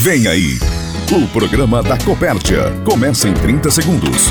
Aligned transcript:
Vem 0.00 0.28
aí, 0.28 0.60
o 1.10 1.26
programa 1.26 1.82
da 1.82 1.98
Copérdia. 1.98 2.70
Começa 2.84 3.28
em 3.28 3.34
30 3.34 3.68
segundos. 3.68 4.28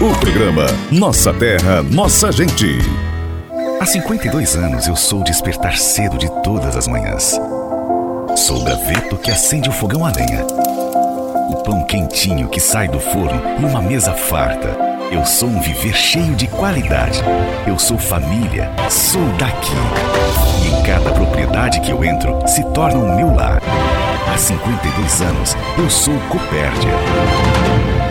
O 0.00 0.18
programa 0.18 0.64
Nossa 0.90 1.30
Terra, 1.30 1.82
Nossa 1.82 2.32
Gente. 2.32 2.78
Há 3.78 3.84
52 3.84 4.56
anos 4.56 4.86
eu 4.86 4.96
sou 4.96 5.22
despertar 5.22 5.76
cedo 5.76 6.16
de 6.16 6.26
todas 6.42 6.74
as 6.74 6.88
manhãs. 6.88 7.38
Sou 8.34 8.62
o 8.62 8.64
graveto 8.64 9.18
que 9.18 9.30
acende 9.30 9.68
o 9.68 9.72
fogão 9.72 10.06
a 10.06 10.10
lenha. 10.10 10.42
O 11.50 11.62
pão 11.62 11.84
quentinho 11.84 12.48
que 12.48 12.58
sai 12.58 12.88
do 12.88 12.98
forno 12.98 13.60
numa 13.60 13.82
mesa 13.82 14.14
farta. 14.14 14.74
Eu 15.12 15.26
sou 15.26 15.50
um 15.50 15.60
viver 15.60 15.94
cheio 15.94 16.34
de 16.34 16.46
qualidade. 16.46 17.22
Eu 17.66 17.78
sou 17.78 17.98
família, 17.98 18.70
sou 18.88 19.28
daqui. 19.38 19.76
E 20.64 20.68
em 20.68 20.82
cada 20.82 21.12
propriedade 21.12 21.80
que 21.82 21.90
eu 21.90 22.02
entro 22.02 22.40
se 22.48 22.64
torna 22.72 22.98
o 22.98 23.14
meu 23.14 23.34
lar. 23.34 23.60
Há 24.34 24.36
52 24.36 25.22
anos 25.22 25.56
eu 25.78 25.88
sou 25.88 26.18
Copérdia. 26.28 26.90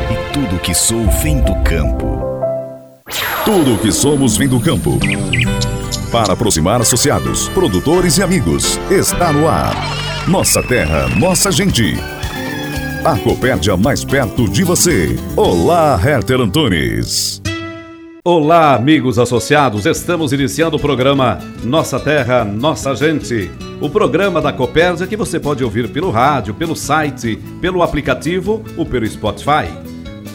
E 0.10 0.32
tudo 0.32 0.58
que 0.58 0.74
sou 0.74 1.06
vem 1.22 1.42
do 1.42 1.54
campo. 1.64 2.18
Tudo 3.44 3.76
o 3.76 3.78
que 3.78 3.92
somos 3.92 4.38
vem 4.38 4.48
do 4.48 4.58
campo. 4.58 4.98
Para 6.14 6.32
aproximar 6.32 6.80
associados, 6.80 7.50
produtores 7.50 8.20
e 8.20 8.24
amigos, 8.24 8.80
está 8.90 9.34
no 9.34 9.50
ar. 9.50 9.76
Nossa 10.26 10.64
terra, 10.64 11.10
nossa 11.10 11.52
gente. 11.52 11.94
A 13.04 13.18
Copérdia 13.18 13.76
mais 13.76 14.06
perto 14.06 14.48
de 14.48 14.64
você. 14.64 15.20
Olá, 15.36 16.00
Herter 16.02 16.40
Antunes. 16.40 17.43
Olá, 18.26 18.74
amigos 18.74 19.20
associados. 19.20 19.86
Estamos 19.86 20.32
iniciando 20.32 20.78
o 20.78 20.80
programa 20.80 21.40
Nossa 21.62 22.00
Terra, 22.00 22.46
Nossa 22.46 22.96
Gente. 22.96 23.52
O 23.82 23.90
programa 23.90 24.42
da 24.42 24.54
Copérdia 24.54 25.06
que 25.06 25.18
você 25.18 25.42
pode 25.42 25.62
ouvir 25.62 25.90
pelo 25.90 26.10
rádio, 26.10 26.54
pelo 26.54 26.74
site, 26.74 27.36
pelo 27.60 27.84
aplicativo 27.84 28.64
ou 28.78 28.86
pelo 28.86 29.06
Spotify. 29.06 29.68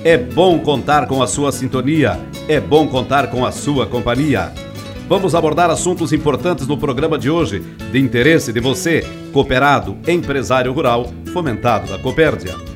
É 0.04 0.18
bom 0.18 0.58
contar 0.58 1.06
com 1.06 1.22
a 1.22 1.26
sua 1.26 1.50
sintonia, 1.50 2.20
é 2.46 2.60
bom 2.60 2.86
contar 2.86 3.30
com 3.30 3.46
a 3.46 3.50
sua 3.50 3.86
companhia. 3.86 4.52
Vamos 5.08 5.34
abordar 5.34 5.70
assuntos 5.70 6.12
importantes 6.12 6.66
no 6.66 6.76
programa 6.76 7.16
de 7.16 7.30
hoje, 7.30 7.60
de 7.90 7.98
interesse 7.98 8.52
de 8.52 8.60
você, 8.60 9.02
cooperado, 9.32 9.96
empresário 10.06 10.74
rural, 10.74 11.10
fomentado 11.32 11.90
da 11.90 11.98
Copérdia. 11.98 12.67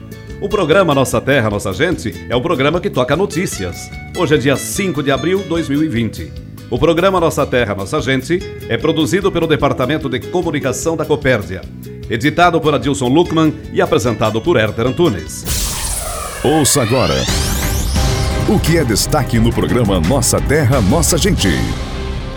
O 0.43 0.49
programa 0.49 0.93
Nossa 0.93 1.21
Terra, 1.21 1.49
Nossa 1.49 1.73
Gente 1.73 2.27
é 2.29 2.35
o 2.35 2.41
programa 2.41 2.81
que 2.81 2.91
toca 2.91 3.15
notícias. 3.15 3.89
Hoje 4.19 4.35
é 4.35 4.37
dia 4.37 4.57
5 4.57 5.01
de 5.01 5.13
abril 5.13 5.39
de 5.39 5.45
2020. 5.45 6.33
O 6.69 6.77
programa 6.81 7.21
Nossa 7.21 7.47
Terra, 7.47 7.77
Nossa 7.77 8.01
Gente 8.01 8.41
é 8.69 8.77
produzido 8.77 9.31
pelo 9.31 9.47
Departamento 9.47 10.09
de 10.09 10.19
Comunicação 10.19 10.97
da 10.97 11.05
Copérdia, 11.05 11.61
editado 12.11 12.61
por 12.61 12.75
Adilson 12.75 13.07
Luckman 13.07 13.55
e 13.73 13.81
apresentado 13.81 14.41
por 14.41 14.57
Herter 14.57 14.89
Antunes. 14.89 15.45
Ouça 16.43 16.83
agora 16.83 17.15
o 18.49 18.59
que 18.59 18.77
é 18.77 18.83
destaque 18.83 19.39
no 19.39 19.53
programa 19.53 20.01
Nossa 20.01 20.41
Terra, 20.41 20.81
Nossa 20.81 21.17
Gente. 21.17 21.51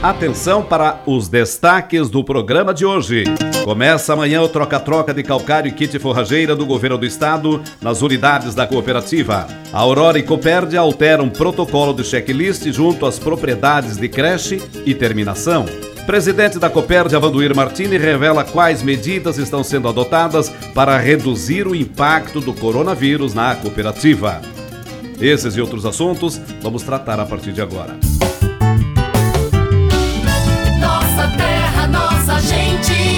Atenção 0.02 0.62
para 0.62 1.02
os 1.06 1.28
destaques 1.28 2.10
do 2.10 2.24
programa 2.24 2.74
de 2.74 2.86
hoje. 2.86 3.24
Começa 3.64 4.14
amanhã 4.14 4.42
o 4.42 4.50
troca-troca 4.50 5.14
de 5.14 5.24
calcário 5.24 5.70
e 5.70 5.72
kit 5.72 5.98
forrageira 5.98 6.56
do 6.56 6.66
governo 6.66 6.98
do 6.98 7.06
estado 7.06 7.64
nas 7.82 8.02
unidades 8.02 8.54
da 8.54 8.68
cooperativa. 8.68 9.48
A 9.73 9.80
Aurora 9.80 10.20
e 10.20 10.23
Copérdia 10.23 10.80
alteram 10.80 11.30
protocolo 11.30 11.94
de 11.94 12.04
checklist 12.04 12.72
junto 12.72 13.06
às 13.06 13.18
propriedades 13.18 13.98
de 13.98 14.08
creche 14.08 14.62
e 14.86 14.94
terminação. 14.94 15.66
Presidente 16.06 16.60
da 16.60 16.70
Copérdia, 16.70 17.20
Vanduir 17.20 17.56
Martini, 17.56 17.98
revela 17.98 18.44
quais 18.44 18.84
medidas 18.84 19.40
estão 19.40 19.64
sendo 19.64 19.88
adotadas 19.88 20.50
para 20.76 21.00
reduzir 21.00 21.68
o 21.68 21.73
impacto 21.73 22.40
do 22.40 22.54
coronavírus 22.54 23.34
na 23.34 23.56
cooperativa. 23.56 24.40
Esses 25.20 25.58
e 25.58 25.62
outros 25.62 25.84
assuntos 25.84 26.40
vamos 26.62 26.84
tratar 26.84 27.20
a 27.20 27.26
partir 27.26 27.54
de 27.54 27.62
agora. 27.62 27.98
Gente. 32.83 33.15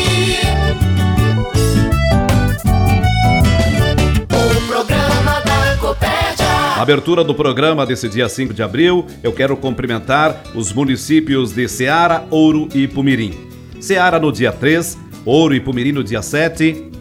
Abertura 6.77 7.23
do 7.23 7.33
programa 7.33 7.85
desse 7.85 8.07
dia 8.07 8.29
5 8.29 8.53
de 8.53 8.63
abril, 8.63 9.05
eu 9.23 9.33
quero 9.33 9.57
cumprimentar 9.57 10.43
os 10.55 10.71
municípios 10.71 11.51
de 11.51 11.67
Ceará, 11.67 12.23
Ouro 12.29 12.69
e 12.73 12.87
Pumirim. 12.87 13.33
Ceará 13.81 14.19
no 14.19 14.31
dia 14.31 14.51
3, 14.51 14.97
Ouro 15.25 15.53
e 15.53 15.59
Pumirim 15.59 15.91
no 15.91 16.03
dia 16.03 16.21
7, 16.21 16.91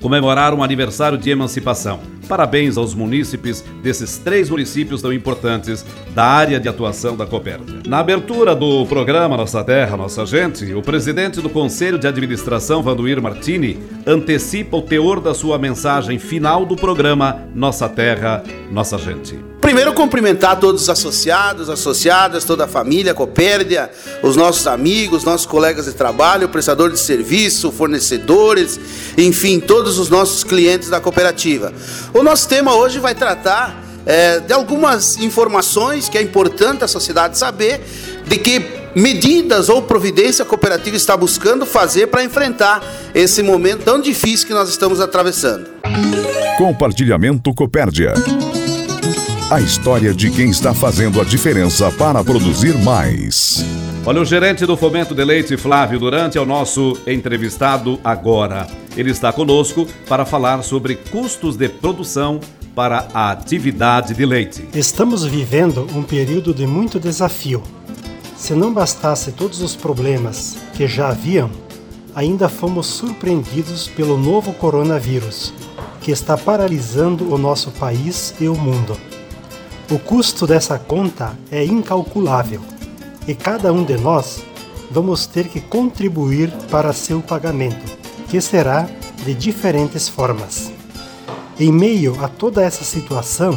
comemoraram 0.00 0.58
o 0.58 0.62
aniversário 0.64 1.16
de 1.18 1.30
emancipação. 1.30 2.13
Parabéns 2.28 2.76
aos 2.76 2.94
munícipes 2.94 3.64
desses 3.82 4.18
três 4.18 4.50
municípios 4.50 5.02
tão 5.02 5.12
importantes 5.12 5.84
da 6.14 6.24
área 6.24 6.58
de 6.58 6.68
atuação 6.68 7.16
da 7.16 7.26
Copérdia. 7.26 7.82
Na 7.86 7.98
abertura 7.98 8.54
do 8.54 8.86
programa 8.86 9.36
Nossa 9.36 9.62
Terra, 9.62 9.96
Nossa 9.96 10.24
Gente, 10.24 10.72
o 10.72 10.82
presidente 10.82 11.40
do 11.40 11.50
Conselho 11.50 11.98
de 11.98 12.06
Administração, 12.06 12.82
Vanduir 12.82 13.20
Martini, 13.20 13.78
antecipa 14.06 14.76
o 14.76 14.82
teor 14.82 15.20
da 15.20 15.34
sua 15.34 15.58
mensagem 15.58 16.18
final 16.18 16.64
do 16.64 16.76
programa 16.76 17.42
Nossa 17.54 17.88
Terra, 17.88 18.42
Nossa 18.70 18.98
Gente. 18.98 19.54
Primeiro, 19.64 19.94
cumprimentar 19.94 20.60
todos 20.60 20.82
os 20.82 20.90
associados, 20.90 21.70
associadas, 21.70 22.44
toda 22.44 22.64
a 22.64 22.68
família, 22.68 23.14
Copérdia, 23.14 23.90
os 24.22 24.36
nossos 24.36 24.66
amigos, 24.66 25.24
nossos 25.24 25.46
colegas 25.46 25.86
de 25.86 25.92
trabalho, 25.92 26.50
prestador 26.50 26.90
de 26.90 27.00
serviço, 27.00 27.72
fornecedores, 27.72 28.78
enfim, 29.16 29.58
todos 29.58 29.98
os 29.98 30.10
nossos 30.10 30.44
clientes 30.44 30.90
da 30.90 31.00
cooperativa. 31.00 31.72
O 32.14 32.22
nosso 32.22 32.48
tema 32.48 32.72
hoje 32.76 33.00
vai 33.00 33.12
tratar 33.12 33.82
é, 34.06 34.38
de 34.38 34.52
algumas 34.52 35.18
informações 35.18 36.08
que 36.08 36.16
é 36.16 36.22
importante 36.22 36.84
a 36.84 36.88
sociedade 36.88 37.36
saber 37.36 37.80
de 38.24 38.38
que 38.38 38.64
medidas 38.94 39.68
ou 39.68 39.82
providência 39.82 40.44
a 40.44 40.46
cooperativa 40.46 40.96
está 40.96 41.16
buscando 41.16 41.66
fazer 41.66 42.06
para 42.06 42.22
enfrentar 42.22 42.80
esse 43.12 43.42
momento 43.42 43.82
tão 43.82 44.00
difícil 44.00 44.46
que 44.46 44.54
nós 44.54 44.68
estamos 44.68 45.00
atravessando. 45.00 45.66
Compartilhamento 46.56 47.52
Copérdia. 47.52 48.14
A 49.50 49.60
história 49.60 50.14
de 50.14 50.30
quem 50.30 50.50
está 50.50 50.72
fazendo 50.72 51.20
a 51.20 51.24
diferença 51.24 51.90
para 51.90 52.22
produzir 52.22 52.78
mais. 52.78 53.64
Olha, 54.06 54.20
o 54.20 54.24
gerente 54.24 54.64
do 54.64 54.76
Fomento 54.76 55.16
de 55.16 55.24
Leite, 55.24 55.56
Flávio 55.56 55.98
Durante, 55.98 56.38
é 56.38 56.40
o 56.40 56.46
nosso 56.46 56.96
entrevistado 57.08 57.98
agora. 58.04 58.83
Ele 58.96 59.10
está 59.10 59.32
conosco 59.32 59.86
para 60.08 60.24
falar 60.24 60.62
sobre 60.62 60.96
custos 60.96 61.56
de 61.56 61.68
produção 61.68 62.40
para 62.74 63.08
a 63.14 63.30
atividade 63.30 64.14
de 64.14 64.24
leite. 64.26 64.68
Estamos 64.74 65.24
vivendo 65.24 65.86
um 65.94 66.02
período 66.02 66.52
de 66.52 66.66
muito 66.66 66.98
desafio. 66.98 67.62
Se 68.36 68.52
não 68.54 68.72
bastasse 68.72 69.32
todos 69.32 69.60
os 69.62 69.76
problemas 69.76 70.56
que 70.74 70.86
já 70.86 71.08
haviam, 71.08 71.50
ainda 72.14 72.48
fomos 72.48 72.86
surpreendidos 72.86 73.88
pelo 73.88 74.16
novo 74.16 74.52
coronavírus, 74.52 75.52
que 76.00 76.10
está 76.10 76.36
paralisando 76.36 77.32
o 77.32 77.38
nosso 77.38 77.70
país 77.72 78.34
e 78.40 78.48
o 78.48 78.54
mundo. 78.54 78.96
O 79.90 79.98
custo 79.98 80.46
dessa 80.46 80.78
conta 80.78 81.36
é 81.50 81.64
incalculável 81.64 82.60
e 83.26 83.34
cada 83.34 83.72
um 83.72 83.84
de 83.84 83.96
nós 83.96 84.42
vamos 84.90 85.26
ter 85.26 85.48
que 85.48 85.60
contribuir 85.60 86.50
para 86.70 86.92
seu 86.92 87.20
pagamento, 87.20 88.03
que 88.34 88.40
será 88.40 88.88
de 89.24 89.32
diferentes 89.32 90.08
formas. 90.08 90.72
Em 91.56 91.70
meio 91.70 92.18
a 92.20 92.26
toda 92.26 92.64
essa 92.64 92.82
situação, 92.82 93.56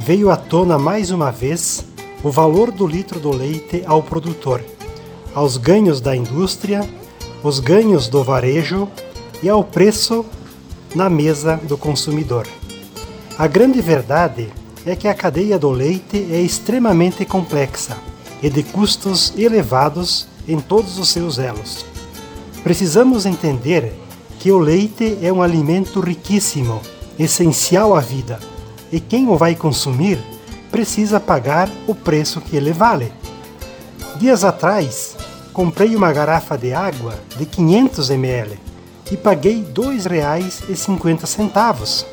veio 0.00 0.30
à 0.30 0.36
tona 0.36 0.78
mais 0.78 1.10
uma 1.10 1.30
vez 1.30 1.84
o 2.24 2.30
valor 2.30 2.70
do 2.70 2.86
litro 2.86 3.20
do 3.20 3.30
leite 3.30 3.82
ao 3.84 4.02
produtor, 4.02 4.64
aos 5.34 5.58
ganhos 5.58 6.00
da 6.00 6.16
indústria, 6.16 6.88
os 7.42 7.60
ganhos 7.60 8.08
do 8.08 8.24
varejo 8.24 8.88
e 9.42 9.48
ao 9.50 9.62
preço 9.62 10.24
na 10.94 11.10
mesa 11.10 11.60
do 11.64 11.76
consumidor. 11.76 12.46
A 13.36 13.46
grande 13.46 13.82
verdade 13.82 14.48
é 14.86 14.96
que 14.96 15.06
a 15.06 15.12
cadeia 15.12 15.58
do 15.58 15.68
leite 15.68 16.28
é 16.32 16.40
extremamente 16.40 17.26
complexa 17.26 17.94
e 18.42 18.48
de 18.48 18.62
custos 18.62 19.34
elevados 19.36 20.26
em 20.48 20.58
todos 20.58 20.98
os 20.98 21.10
seus 21.10 21.38
elos. 21.38 21.84
Precisamos 22.62 23.24
entender 23.24 23.94
que 24.38 24.52
o 24.52 24.58
leite 24.58 25.18
é 25.22 25.32
um 25.32 25.42
alimento 25.42 26.00
riquíssimo, 26.00 26.80
essencial 27.18 27.94
à 27.94 28.00
vida, 28.00 28.38
e 28.92 29.00
quem 29.00 29.28
o 29.28 29.36
vai 29.36 29.54
consumir 29.54 30.18
precisa 30.70 31.18
pagar 31.18 31.68
o 31.86 31.94
preço 31.94 32.40
que 32.40 32.56
ele 32.56 32.72
vale. 32.72 33.12
Dias 34.16 34.44
atrás, 34.44 35.16
comprei 35.52 35.96
uma 35.96 36.12
garrafa 36.12 36.56
de 36.56 36.72
água 36.72 37.14
de 37.36 37.44
500 37.46 38.10
ml 38.10 38.58
e 39.10 39.16
paguei 39.16 39.56
R$ 39.56 39.72
2,50. 39.72 42.04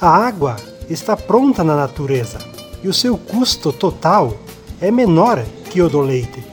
A 0.00 0.08
água 0.08 0.56
está 0.88 1.16
pronta 1.16 1.64
na 1.64 1.76
natureza 1.76 2.38
e 2.82 2.88
o 2.88 2.94
seu 2.94 3.16
custo 3.16 3.72
total 3.72 4.34
é 4.80 4.90
menor 4.90 5.44
que 5.70 5.80
o 5.80 5.88
do 5.88 6.00
leite. 6.00 6.44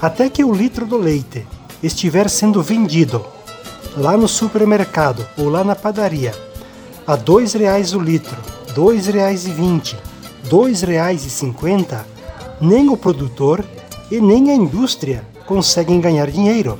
Até 0.00 0.28
que 0.30 0.44
o 0.44 0.52
litro 0.52 0.86
do 0.86 0.96
leite 0.96 1.46
estiver 1.82 2.28
sendo 2.28 2.62
vendido 2.62 3.24
lá 3.96 4.16
no 4.16 4.28
supermercado 4.28 5.26
ou 5.36 5.48
lá 5.48 5.64
na 5.64 5.74
padaria 5.74 6.32
a 7.06 7.14
R$ 7.14 7.22
2,00 7.22 7.96
o 7.96 8.00
litro, 8.00 8.36
R$ 8.68 8.74
2,20, 8.74 9.94
R$ 9.94 9.98
2,50, 10.48 12.04
nem 12.60 12.88
o 12.88 12.96
produtor 12.96 13.64
e 14.10 14.20
nem 14.20 14.50
a 14.50 14.54
indústria 14.54 15.26
conseguem 15.44 16.00
ganhar 16.00 16.30
dinheiro. 16.30 16.78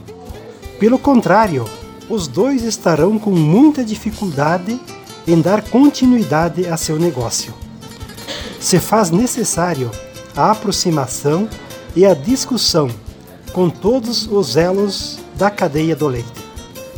Pelo 0.78 0.98
contrário, 0.98 1.64
os 2.08 2.28
dois 2.28 2.62
estarão 2.62 3.18
com 3.18 3.30
muita 3.30 3.84
dificuldade 3.84 4.80
em 5.26 5.40
dar 5.40 5.62
continuidade 5.62 6.66
a 6.68 6.76
seu 6.76 6.96
negócio. 6.96 7.52
Se 8.60 8.78
faz 8.78 9.10
necessário 9.10 9.90
a 10.36 10.52
aproximação 10.52 11.48
e 11.96 12.06
a 12.06 12.14
discussão 12.14 12.88
com 13.52 13.68
todos 13.68 14.26
os 14.26 14.56
elos 14.56 15.18
da 15.36 15.50
cadeia 15.50 15.96
do 15.96 16.06
leite. 16.06 16.28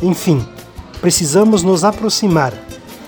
Enfim, 0.01 0.45
precisamos 1.01 1.63
nos 1.63 1.83
aproximar, 1.83 2.53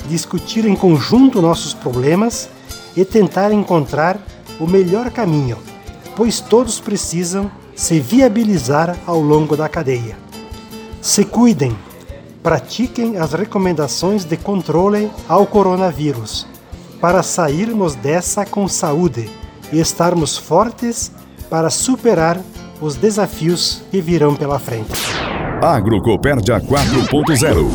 discutir 0.08 0.66
em 0.66 0.76
conjunto 0.76 1.42
nossos 1.42 1.74
problemas 1.74 2.50
e 2.96 3.04
tentar 3.04 3.52
encontrar 3.52 4.20
o 4.60 4.68
melhor 4.68 5.12
caminho, 5.12 5.58
pois 6.16 6.40
todos 6.40 6.80
precisam 6.80 7.52
se 7.76 8.00
viabilizar 8.00 8.98
ao 9.06 9.20
longo 9.20 9.58
da 9.58 9.68
cadeia. 9.68 10.18
Se 11.02 11.26
cuidem, 11.26 11.78
pratiquem 12.42 13.18
as 13.18 13.34
recomendações 13.34 14.24
de 14.24 14.38
controle 14.38 15.12
ao 15.28 15.46
coronavírus 15.46 16.48
para 17.02 17.22
sairmos 17.22 17.96
dessa 17.96 18.46
com 18.46 18.68
saúde 18.68 19.30
e 19.72 19.80
estarmos 19.80 20.38
fortes 20.38 21.12
para 21.50 21.70
superar 21.70 22.40
os 22.82 22.96
desafios 22.96 23.84
que 23.92 24.02
virão 24.02 24.36
pela 24.36 24.60
frente. 24.60 24.92
Agrocopérdia 25.62 26.60
4.0 26.60 27.70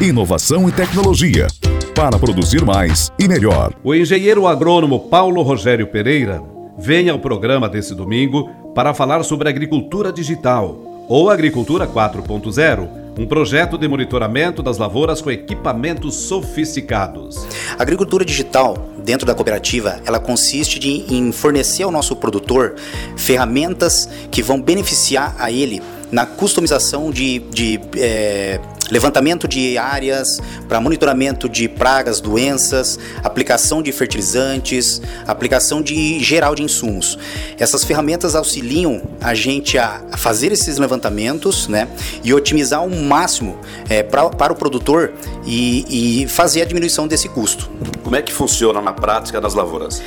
Inovação 0.00 0.68
e 0.68 0.72
tecnologia 0.72 1.46
para 1.94 2.18
produzir 2.18 2.64
mais 2.64 3.12
e 3.18 3.28
melhor. 3.28 3.72
O 3.84 3.94
engenheiro 3.94 4.46
agrônomo 4.46 5.08
Paulo 5.08 5.42
Rogério 5.42 5.86
Pereira 5.86 6.42
vem 6.76 7.08
ao 7.08 7.20
programa 7.20 7.68
desse 7.68 7.94
domingo 7.94 8.50
para 8.74 8.92
falar 8.92 9.22
sobre 9.22 9.48
agricultura 9.48 10.12
digital 10.12 11.06
ou 11.08 11.30
agricultura 11.30 11.86
4.0 11.86 13.03
um 13.18 13.26
projeto 13.26 13.78
de 13.78 13.86
monitoramento 13.86 14.62
das 14.62 14.78
lavouras 14.78 15.20
com 15.20 15.30
equipamentos 15.30 16.14
sofisticados. 16.14 17.46
A 17.78 17.82
agricultura 17.82 18.24
digital 18.24 18.88
dentro 18.98 19.26
da 19.26 19.34
cooperativa, 19.34 20.00
ela 20.04 20.18
consiste 20.18 20.78
de, 20.78 21.04
em 21.14 21.30
fornecer 21.30 21.84
ao 21.84 21.90
nosso 21.90 22.16
produtor 22.16 22.74
ferramentas 23.16 24.08
que 24.30 24.42
vão 24.42 24.60
beneficiar 24.60 25.36
a 25.38 25.50
ele 25.50 25.82
na 26.10 26.26
customização 26.26 27.10
de, 27.10 27.40
de 27.50 27.80
é, 27.96 28.60
levantamento 28.90 29.48
de 29.48 29.78
áreas 29.78 30.40
para 30.68 30.80
monitoramento 30.80 31.48
de 31.48 31.68
pragas, 31.68 32.20
doenças, 32.20 32.98
aplicação 33.22 33.82
de 33.82 33.92
fertilizantes, 33.92 35.00
aplicação 35.26 35.82
de 35.82 36.20
geral 36.20 36.54
de 36.54 36.62
insumos. 36.62 37.18
Essas 37.58 37.84
ferramentas 37.84 38.34
auxiliam 38.34 39.02
a 39.20 39.34
gente 39.34 39.78
a 39.78 40.02
fazer 40.16 40.52
esses 40.52 40.78
levantamentos, 40.78 41.68
né, 41.68 41.88
e 42.22 42.32
otimizar 42.32 42.80
ao 42.80 42.88
máximo 42.88 43.58
é, 43.88 44.02
pra, 44.02 44.28
para 44.30 44.52
o 44.52 44.56
produtor 44.56 45.12
e, 45.44 46.22
e 46.22 46.28
fazer 46.28 46.62
a 46.62 46.64
diminuição 46.64 47.06
desse 47.06 47.28
custo. 47.28 47.70
Como 48.02 48.16
é 48.16 48.22
que 48.22 48.32
funciona 48.32 48.80
na 48.80 48.92
prática 48.92 49.40
nas 49.40 49.54
lavouras? 49.54 50.02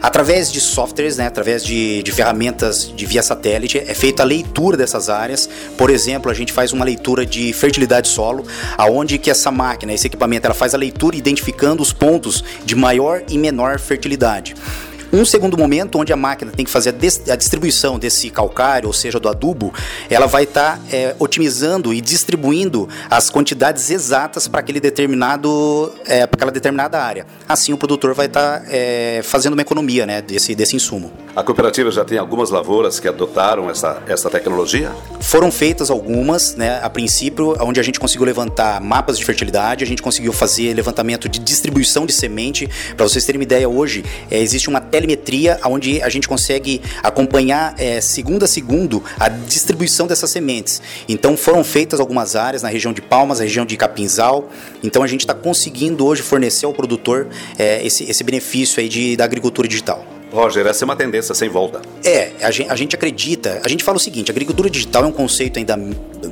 Através 0.00 0.52
de 0.52 0.60
softwares, 0.60 1.16
né, 1.16 1.26
através 1.26 1.64
de, 1.64 2.02
de, 2.02 2.12
ferramentas 2.12 2.92
de 2.94 3.06
via 3.06 3.22
satélite, 3.22 3.78
é 3.78 3.94
feita 3.94 4.22
a 4.22 4.26
leitura 4.26 4.76
dessas 4.76 5.08
áreas. 5.08 5.48
Por 5.76 5.90
exemplo, 5.90 6.30
a 6.30 6.34
gente 6.34 6.52
faz 6.52 6.72
uma 6.72 6.84
leitura 6.84 7.24
de 7.24 7.52
fertilidade 7.52 8.08
solo, 8.08 8.44
aonde 8.76 9.18
que 9.18 9.30
essa 9.30 9.50
máquina, 9.50 9.92
esse 9.92 10.06
equipamento, 10.06 10.46
ela 10.46 10.54
faz 10.54 10.74
a 10.74 10.78
leitura 10.78 11.16
identificando 11.16 11.82
os 11.82 11.92
pontos 11.92 12.44
de 12.64 12.74
maior 12.74 13.22
e 13.28 13.38
menor 13.38 13.78
fertilidade. 13.78 14.54
Um 15.12 15.24
segundo 15.24 15.56
momento, 15.56 15.98
onde 15.98 16.12
a 16.12 16.16
máquina 16.16 16.50
tem 16.50 16.64
que 16.64 16.70
fazer 16.70 16.90
a, 17.30 17.36
distribuição 17.36 17.98
desse 17.98 18.28
calcário, 18.30 18.88
ou 18.88 18.92
seja, 18.92 19.20
do 19.20 19.28
adubo, 19.28 19.72
ela 20.10 20.26
vai 20.26 20.42
estar 20.44 20.76
tá, 20.76 20.82
é, 20.90 21.14
otimizando 21.18 21.94
e 21.94 22.00
distribuindo 22.00 22.88
as 23.08 23.30
quantidades 23.30 23.90
exatas 23.90 24.48
para 24.48 24.60
aquele 24.60 24.80
determinado, 24.80 25.92
é, 26.06 26.22
aquela 26.22 26.50
determinada 26.50 27.00
área. 27.00 27.26
Assim, 27.48 27.72
o 27.72 27.78
produtor 27.78 28.14
vai 28.14 28.26
estar 28.26 28.60
tá, 28.60 28.66
é, 28.68 29.20
fazendo 29.22 29.52
uma 29.52 29.62
economia 29.62 30.06
né, 30.06 30.20
desse, 30.20 30.54
desse 30.54 30.74
insumo. 30.74 31.25
A 31.36 31.42
cooperativa 31.42 31.90
já 31.90 32.02
tem 32.02 32.16
algumas 32.16 32.48
lavouras 32.48 32.98
que 32.98 33.06
adotaram 33.06 33.68
essa, 33.68 34.02
essa 34.08 34.30
tecnologia? 34.30 34.90
Foram 35.20 35.52
feitas 35.52 35.90
algumas, 35.90 36.56
né, 36.56 36.80
a 36.82 36.88
princípio, 36.88 37.54
onde 37.60 37.78
a 37.78 37.82
gente 37.82 38.00
conseguiu 38.00 38.24
levantar 38.24 38.80
mapas 38.80 39.18
de 39.18 39.24
fertilidade, 39.26 39.84
a 39.84 39.86
gente 39.86 40.00
conseguiu 40.00 40.32
fazer 40.32 40.72
levantamento 40.72 41.28
de 41.28 41.38
distribuição 41.38 42.06
de 42.06 42.14
semente. 42.14 42.66
Para 42.96 43.06
vocês 43.06 43.22
terem 43.26 43.38
uma 43.38 43.42
ideia, 43.42 43.68
hoje 43.68 44.02
é, 44.30 44.40
existe 44.40 44.70
uma 44.70 44.80
telemetria 44.80 45.60
onde 45.66 46.00
a 46.00 46.08
gente 46.08 46.26
consegue 46.26 46.80
acompanhar 47.02 47.74
é, 47.76 48.00
segundo 48.00 48.44
a 48.44 48.48
segundo 48.48 49.04
a 49.20 49.28
distribuição 49.28 50.06
dessas 50.06 50.30
sementes. 50.30 50.80
Então 51.06 51.36
foram 51.36 51.62
feitas 51.62 52.00
algumas 52.00 52.34
áreas 52.34 52.62
na 52.62 52.70
região 52.70 52.94
de 52.94 53.02
Palmas, 53.02 53.40
na 53.40 53.44
região 53.44 53.66
de 53.66 53.76
Capinzal. 53.76 54.48
Então 54.82 55.02
a 55.02 55.06
gente 55.06 55.20
está 55.20 55.34
conseguindo 55.34 56.06
hoje 56.06 56.22
fornecer 56.22 56.64
ao 56.64 56.72
produtor 56.72 57.28
é, 57.58 57.84
esse, 57.86 58.04
esse 58.04 58.24
benefício 58.24 58.80
aí 58.80 58.88
de, 58.88 59.18
da 59.18 59.26
agricultura 59.26 59.68
digital. 59.68 60.15
Roger, 60.36 60.66
essa 60.66 60.84
é 60.84 60.86
uma 60.86 60.96
tendência 60.96 61.34
sem 61.34 61.48
volta. 61.48 61.80
É, 62.04 62.32
a 62.42 62.50
gente, 62.50 62.70
a 62.70 62.76
gente 62.76 62.94
acredita, 62.94 63.60
a 63.64 63.68
gente 63.68 63.82
fala 63.82 63.96
o 63.96 64.00
seguinte, 64.00 64.30
agricultura 64.30 64.68
digital 64.68 65.04
é 65.04 65.06
um 65.06 65.12
conceito 65.12 65.58
ainda 65.58 65.78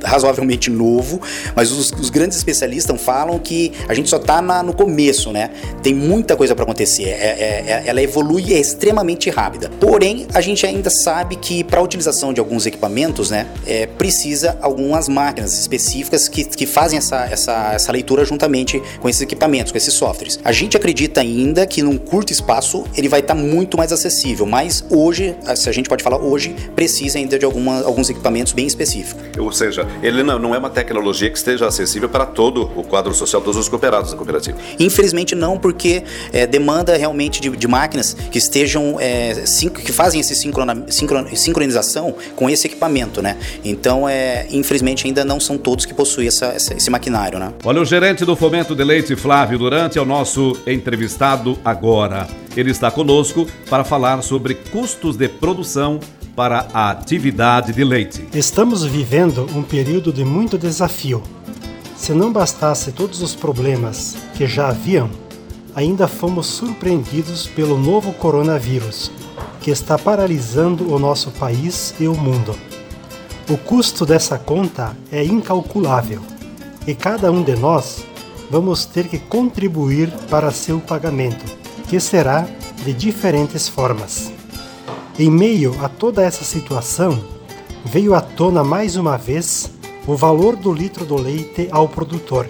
razoavelmente 0.03 0.69
novo, 0.69 1.19
mas 1.55 1.71
os, 1.71 1.91
os 1.91 2.09
grandes 2.09 2.37
especialistas 2.37 3.01
falam 3.01 3.39
que 3.39 3.71
a 3.87 3.93
gente 3.93 4.09
só 4.09 4.17
está 4.17 4.41
no 4.63 4.73
começo, 4.73 5.31
né? 5.31 5.49
Tem 5.81 5.93
muita 5.93 6.35
coisa 6.35 6.53
para 6.53 6.63
acontecer, 6.63 7.05
é, 7.05 7.07
é, 7.09 7.63
é, 7.67 7.83
ela 7.87 8.01
evolui 8.01 8.53
é 8.53 8.59
extremamente 8.59 9.29
rápida. 9.29 9.71
Porém, 9.79 10.27
a 10.33 10.41
gente 10.41 10.65
ainda 10.65 10.89
sabe 10.89 11.35
que 11.35 11.63
para 11.63 11.79
a 11.79 11.83
utilização 11.83 12.31
de 12.31 12.39
alguns 12.39 12.65
equipamentos, 12.65 13.31
né, 13.31 13.47
é, 13.65 13.87
precisa 13.87 14.57
algumas 14.61 15.07
máquinas 15.09 15.57
específicas 15.57 16.27
que, 16.27 16.43
que 16.43 16.65
fazem 16.65 16.97
essa, 16.97 17.25
essa, 17.25 17.73
essa 17.73 17.91
leitura 17.91 18.23
juntamente 18.23 18.81
com 18.99 19.09
esses 19.09 19.21
equipamentos, 19.21 19.71
com 19.71 19.77
esses 19.77 19.93
softwares. 19.93 20.39
A 20.43 20.51
gente 20.51 20.77
acredita 20.77 21.21
ainda 21.21 21.65
que 21.65 21.81
num 21.81 21.97
curto 21.97 22.31
espaço 22.31 22.83
ele 22.95 23.09
vai 23.09 23.21
estar 23.21 23.35
tá 23.35 23.41
muito 23.41 23.77
mais 23.77 23.91
acessível, 23.95 24.45
mas 24.45 24.85
hoje, 24.89 25.35
se 25.55 25.69
a 25.69 25.71
gente 25.71 25.89
pode 25.89 26.03
falar 26.03 26.17
hoje, 26.17 26.55
precisa 26.75 27.17
ainda 27.17 27.39
de 27.39 27.45
alguma, 27.45 27.81
alguns 27.81 28.09
equipamentos 28.09 28.53
bem 28.53 28.67
específicos. 28.67 29.23
Ou 29.37 29.51
seja, 29.51 29.87
ele 30.01 30.23
não, 30.23 30.37
não 30.37 30.55
é 30.55 30.57
uma 30.57 30.69
tecnologia 30.69 31.29
que 31.29 31.37
esteja 31.37 31.67
acessível 31.67 32.09
para 32.09 32.25
todo 32.25 32.69
o 32.75 32.83
quadro 32.83 33.13
social, 33.13 33.41
todos 33.41 33.59
os 33.59 33.69
cooperados 33.69 34.11
da 34.11 34.17
cooperativa. 34.17 34.57
Infelizmente 34.79 35.35
não, 35.35 35.57
porque 35.57 36.03
é, 36.31 36.45
demanda 36.45 36.95
realmente 36.95 37.41
de, 37.41 37.49
de, 37.49 37.67
máquinas 37.67 38.15
que 38.31 38.37
estejam, 38.37 38.97
é, 38.99 39.43
que 39.83 39.91
fazem 39.91 40.21
esse 40.21 40.35
sincrona, 40.35 40.85
sincronização 41.35 42.15
com 42.35 42.49
esse 42.49 42.67
equipamento, 42.67 43.21
né? 43.21 43.37
Então, 43.63 44.07
é, 44.07 44.47
infelizmente 44.51 45.07
ainda 45.07 45.25
não 45.25 45.39
são 45.39 45.57
todos 45.57 45.85
que 45.85 45.93
possuem 45.93 46.27
essa, 46.27 46.47
essa, 46.47 46.73
esse 46.73 46.89
maquinário, 46.89 47.39
né? 47.39 47.53
Olha, 47.63 47.81
o 47.81 47.85
gerente 47.85 48.25
do 48.25 48.35
Fomento 48.35 48.75
de 48.75 48.83
Leite, 48.83 49.15
Flávio 49.15 49.57
Durante, 49.57 49.97
é 49.97 50.01
o 50.01 50.05
nosso 50.05 50.57
entrevistado 50.67 51.57
agora. 51.63 52.27
Ele 52.55 52.71
está 52.71 52.89
conosco 52.89 53.45
para 53.69 53.83
falar 53.83 54.21
sobre 54.21 54.55
custos 54.55 55.17
de 55.17 55.27
produção 55.27 55.99
para 56.35 56.67
a 56.73 56.89
atividade 56.91 57.73
de 57.73 57.83
leite. 57.83 58.27
Estamos 58.33 58.83
vivendo 58.83 59.47
um 59.55 59.63
período 59.63 60.11
de 60.11 60.25
muito 60.25 60.57
desafio. 60.57 61.23
Se 61.95 62.13
não 62.13 62.31
bastasse 62.31 62.91
todos 62.91 63.21
os 63.21 63.33
problemas 63.33 64.15
que 64.35 64.45
já 64.45 64.69
haviam, 64.69 65.09
ainda 65.73 66.07
fomos 66.07 66.47
surpreendidos 66.47 67.47
pelo 67.47 67.77
novo 67.77 68.13
coronavírus, 68.13 69.11
que 69.61 69.71
está 69.71 69.97
paralisando 69.97 70.93
o 70.93 70.99
nosso 70.99 71.31
país 71.31 71.93
e 71.99 72.07
o 72.07 72.15
mundo. 72.15 72.55
O 73.49 73.57
custo 73.57 74.05
dessa 74.05 74.37
conta 74.37 74.95
é 75.11 75.23
incalculável 75.23 76.21
e 76.87 76.93
cada 76.93 77.31
um 77.31 77.43
de 77.43 77.55
nós 77.55 78.03
vamos 78.49 78.85
ter 78.85 79.07
que 79.07 79.17
contribuir 79.17 80.11
para 80.29 80.51
seu 80.51 80.79
pagamento, 80.79 81.45
que 81.87 81.99
será 81.99 82.47
de 82.83 82.93
diferentes 82.93 83.67
formas. 83.67 84.31
Em 85.17 85.29
meio 85.29 85.75
a 85.83 85.89
toda 85.89 86.23
essa 86.23 86.43
situação, 86.43 87.17
veio 87.85 88.13
à 88.13 88.21
tona 88.21 88.63
mais 88.63 88.95
uma 88.95 89.17
vez 89.17 89.71
o 90.07 90.15
valor 90.15 90.55
do 90.55 90.73
litro 90.73 91.05
do 91.05 91.15
leite 91.15 91.67
ao 91.71 91.87
produtor, 91.87 92.49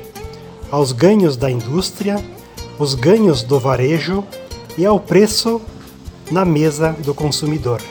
aos 0.72 0.92
ganhos 0.92 1.38
da 1.38 1.50
indústria, 1.50 2.24
os 2.80 2.96
ganhos 2.96 3.44
do 3.44 3.60
varejo 3.60 4.24
e 4.78 4.86
ao 4.86 5.00
preço 5.00 5.62
na 6.32 6.44
mesa 6.44 6.94
do 7.04 7.14
consumidor. 7.14 7.82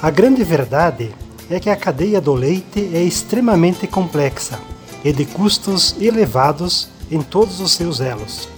A 0.00 0.10
grande 0.10 0.42
verdade 0.42 1.14
é 1.50 1.60
que 1.60 1.70
a 1.70 1.76
cadeia 1.76 2.20
do 2.20 2.34
leite 2.34 2.90
é 2.94 3.02
extremamente 3.02 3.86
complexa 3.86 4.58
e 5.04 5.12
de 5.12 5.24
custos 5.24 5.94
elevados 6.00 6.88
em 7.10 7.20
todos 7.20 7.60
os 7.60 7.72
seus 7.72 8.00
elos. 8.00 8.48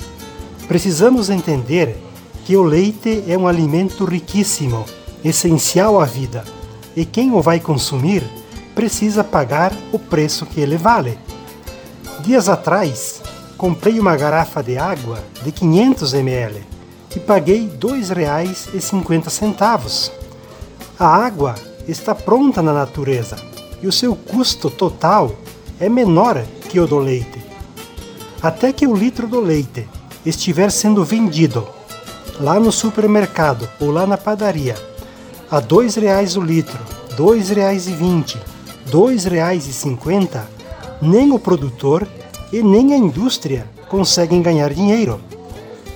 Precisamos 0.68 1.30
entender 1.30 1.96
que 2.44 2.56
o 2.56 2.62
leite 2.62 3.24
é 3.28 3.36
um 3.36 3.46
alimento 3.46 4.04
riquíssimo 4.04 4.84
essencial 5.24 6.00
à 6.00 6.04
vida, 6.04 6.44
e 6.96 7.04
quem 7.04 7.32
o 7.32 7.42
vai 7.42 7.60
consumir 7.60 8.24
precisa 8.74 9.22
pagar 9.22 9.72
o 9.92 9.98
preço 9.98 10.46
que 10.46 10.60
ele 10.60 10.76
vale. 10.76 11.16
Dias 12.20 12.48
atrás, 12.48 13.22
comprei 13.56 14.00
uma 14.00 14.16
garrafa 14.16 14.62
de 14.62 14.78
água 14.78 15.22
de 15.42 15.52
500 15.52 16.14
ml 16.14 16.62
e 17.14 17.20
paguei 17.20 17.60
R$ 17.60 17.76
2,50. 17.78 20.10
A 20.98 21.06
água 21.06 21.54
está 21.86 22.14
pronta 22.14 22.62
na 22.62 22.72
natureza 22.72 23.36
e 23.82 23.86
o 23.86 23.92
seu 23.92 24.16
custo 24.16 24.70
total 24.70 25.30
é 25.78 25.86
menor 25.88 26.42
que 26.68 26.80
o 26.80 26.86
do 26.86 26.98
leite. 26.98 27.44
Até 28.42 28.72
que 28.72 28.86
o 28.86 28.94
litro 28.94 29.26
do 29.26 29.40
leite 29.40 29.88
estiver 30.24 30.70
sendo 30.70 31.04
vendido 31.04 31.66
lá 32.40 32.58
no 32.58 32.72
supermercado 32.72 33.68
ou 33.80 33.90
lá 33.90 34.06
na 34.06 34.16
padaria 34.16 34.74
a 35.50 35.58
R$ 35.58 35.66
2,00 35.66 36.36
o 36.36 36.44
litro, 36.44 36.78
R$ 37.10 37.16
2,20, 37.16 38.34
R$ 38.34 38.40
2,50, 38.90 40.42
nem 41.00 41.32
o 41.32 41.38
produtor 41.38 42.08
e 42.52 42.62
nem 42.62 42.92
a 42.92 42.96
indústria 42.96 43.68
conseguem 43.88 44.42
ganhar 44.42 44.72
dinheiro. 44.72 45.20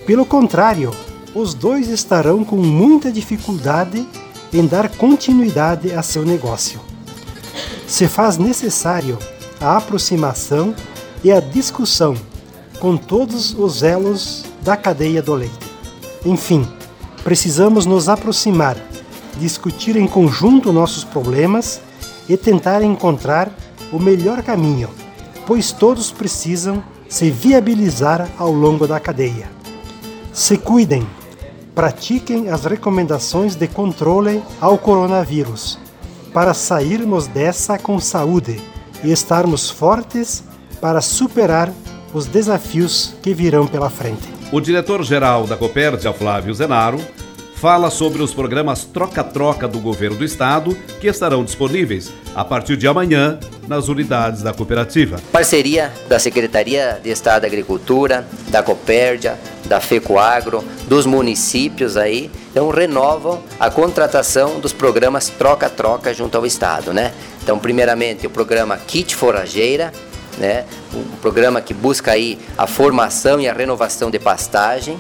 Pelo 0.06 0.24
contrário, 0.24 0.92
os 1.34 1.54
dois 1.54 1.88
estarão 1.88 2.44
com 2.44 2.56
muita 2.56 3.10
dificuldade 3.10 4.06
em 4.52 4.66
dar 4.66 4.88
continuidade 4.88 5.92
a 5.92 6.02
seu 6.02 6.24
negócio. 6.24 6.80
Se 7.86 8.06
faz 8.06 8.38
necessário 8.38 9.18
a 9.60 9.76
aproximação 9.76 10.74
e 11.24 11.32
a 11.32 11.40
discussão 11.40 12.14
com 12.80 12.96
todos 12.96 13.54
os 13.54 13.82
elos 13.82 14.44
da 14.62 14.76
cadeia 14.76 15.22
do 15.22 15.34
leite. 15.34 15.54
Enfim, 16.24 16.66
precisamos 17.22 17.86
nos 17.86 18.08
aproximar, 18.08 18.76
discutir 19.38 19.96
em 19.96 20.06
conjunto 20.06 20.72
nossos 20.72 21.04
problemas 21.04 21.80
e 22.28 22.36
tentar 22.36 22.82
encontrar 22.82 23.50
o 23.92 23.98
melhor 23.98 24.42
caminho, 24.42 24.90
pois 25.46 25.72
todos 25.72 26.10
precisam 26.10 26.82
se 27.08 27.30
viabilizar 27.30 28.28
ao 28.38 28.52
longo 28.52 28.86
da 28.86 29.00
cadeia. 29.00 29.50
Se 30.32 30.58
cuidem, 30.58 31.06
pratiquem 31.74 32.50
as 32.50 32.64
recomendações 32.64 33.54
de 33.54 33.66
controle 33.66 34.42
ao 34.60 34.76
coronavírus 34.76 35.78
para 36.32 36.52
sairmos 36.52 37.26
dessa 37.26 37.78
com 37.78 37.98
saúde 37.98 38.60
e 39.02 39.10
estarmos 39.10 39.70
fortes 39.70 40.44
para 40.80 41.00
superar 41.00 41.72
os 42.12 42.26
desafios 42.26 43.14
que 43.22 43.34
virão 43.34 43.66
pela 43.66 43.90
frente. 43.90 44.28
O 44.50 44.60
diretor-geral 44.60 45.46
da 45.46 45.56
Copérdia, 45.56 46.12
Flávio 46.12 46.54
Zenaro, 46.54 47.00
fala 47.54 47.90
sobre 47.90 48.22
os 48.22 48.32
programas 48.32 48.84
Troca-Troca 48.84 49.66
do 49.66 49.80
Governo 49.80 50.16
do 50.16 50.24
Estado 50.24 50.76
que 51.00 51.08
estarão 51.08 51.44
disponíveis 51.44 52.12
a 52.34 52.44
partir 52.44 52.76
de 52.76 52.86
amanhã 52.86 53.38
nas 53.66 53.88
unidades 53.88 54.42
da 54.42 54.54
cooperativa. 54.54 55.20
Parceria 55.32 55.92
da 56.08 56.20
Secretaria 56.20 57.00
de 57.02 57.10
Estado 57.10 57.42
da 57.42 57.48
Agricultura, 57.48 58.24
da 58.48 58.62
Copérdia, 58.62 59.36
da 59.64 59.80
FECOAGRO, 59.80 60.64
dos 60.86 61.04
municípios 61.04 61.96
aí, 61.96 62.30
então 62.50 62.70
renovam 62.70 63.42
a 63.58 63.68
contratação 63.68 64.60
dos 64.60 64.72
programas 64.72 65.28
Troca-Troca 65.28 66.14
junto 66.14 66.38
ao 66.38 66.46
Estado, 66.46 66.94
né? 66.94 67.12
Então, 67.42 67.58
primeiramente, 67.58 68.26
o 68.26 68.30
programa 68.30 68.76
Kit 68.76 69.16
Forageira, 69.16 69.92
né? 70.38 70.64
Um 70.94 71.16
programa 71.20 71.60
que 71.60 71.74
busca 71.74 72.12
aí 72.12 72.38
a 72.56 72.66
formação 72.66 73.40
e 73.40 73.48
a 73.48 73.52
renovação 73.52 74.10
de 74.10 74.18
pastagem, 74.18 74.98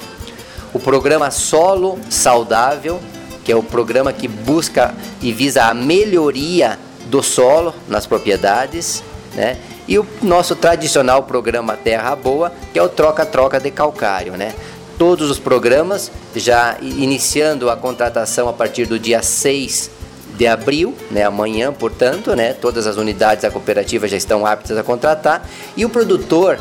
o 0.72 0.78
programa 0.78 1.30
Solo 1.30 1.98
Saudável, 2.10 3.00
que 3.44 3.52
é 3.52 3.56
o 3.56 3.62
programa 3.62 4.12
que 4.12 4.28
busca 4.28 4.94
e 5.22 5.32
visa 5.32 5.64
a 5.64 5.74
melhoria 5.74 6.78
do 7.06 7.22
solo 7.22 7.74
nas 7.88 8.06
propriedades, 8.06 9.02
né? 9.34 9.56
E 9.86 9.98
o 9.98 10.06
nosso 10.20 10.54
tradicional 10.54 11.22
programa 11.22 11.74
Terra 11.74 12.14
Boa, 12.14 12.52
que 12.72 12.78
é 12.78 12.82
o 12.82 12.90
troca-troca 12.90 13.58
de 13.58 13.70
calcário, 13.70 14.36
né? 14.36 14.54
Todos 14.98 15.30
os 15.30 15.38
programas 15.38 16.12
já 16.36 16.76
iniciando 16.82 17.70
a 17.70 17.76
contratação 17.76 18.48
a 18.48 18.52
partir 18.52 18.84
do 18.84 18.98
dia 18.98 19.22
6 19.22 19.97
de 20.38 20.46
abril, 20.46 20.94
né, 21.10 21.24
amanhã, 21.24 21.72
portanto, 21.72 22.34
né, 22.36 22.52
todas 22.52 22.86
as 22.86 22.96
unidades 22.96 23.42
da 23.42 23.50
cooperativa 23.50 24.06
já 24.06 24.16
estão 24.16 24.46
aptas 24.46 24.78
a 24.78 24.84
contratar 24.84 25.44
e 25.76 25.84
o 25.84 25.88
produtor 25.88 26.60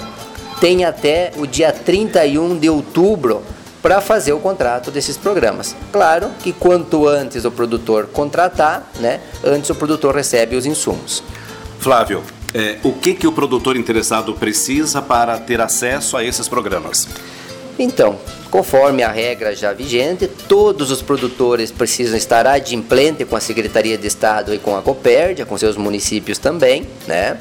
tem 0.60 0.84
até 0.84 1.32
o 1.38 1.46
dia 1.46 1.72
31 1.72 2.58
de 2.58 2.68
outubro 2.68 3.44
para 3.80 4.02
fazer 4.02 4.34
o 4.34 4.40
contrato 4.40 4.90
desses 4.90 5.16
programas. 5.16 5.76
Claro 5.92 6.32
que 6.42 6.52
quanto 6.52 7.08
antes 7.08 7.46
o 7.46 7.52
produtor 7.52 8.08
contratar, 8.08 8.92
né, 9.00 9.20
antes 9.44 9.70
o 9.70 9.76
produtor 9.76 10.16
recebe 10.16 10.56
os 10.56 10.66
insumos. 10.66 11.22
Flávio, 11.78 12.24
é, 12.56 12.80
o 12.84 12.94
que, 12.94 13.14
que 13.14 13.28
o 13.28 13.32
produtor 13.32 13.78
interessado 13.78 14.34
precisa 14.34 15.04
para 15.04 15.38
ter 15.38 15.62
acesso 15.62 16.18
a 16.18 16.24
esses 16.24 16.48
programas? 16.48 17.08
Então, 17.78 18.18
conforme 18.50 19.04
a 19.04 19.12
regra 19.12 19.56
já 19.56 19.74
vigente, 19.74 20.28
todos 20.28 20.92
os 20.92 21.02
produtores 21.02 21.72
precisam 21.72 22.18
estar 22.18 22.48
adimplente 22.48 23.26
com 23.26 23.36
a 23.36 23.40
Secretaria 23.40 23.98
de 23.98 24.08
Estado 24.08 24.54
e 24.54 24.58
com 24.58 24.76
a 24.76 24.82
Copérdia, 24.82 25.46
com 25.46 25.58
seus 25.58 25.76
municípios 25.76 26.38
também, 26.38 26.88
né? 27.08 27.38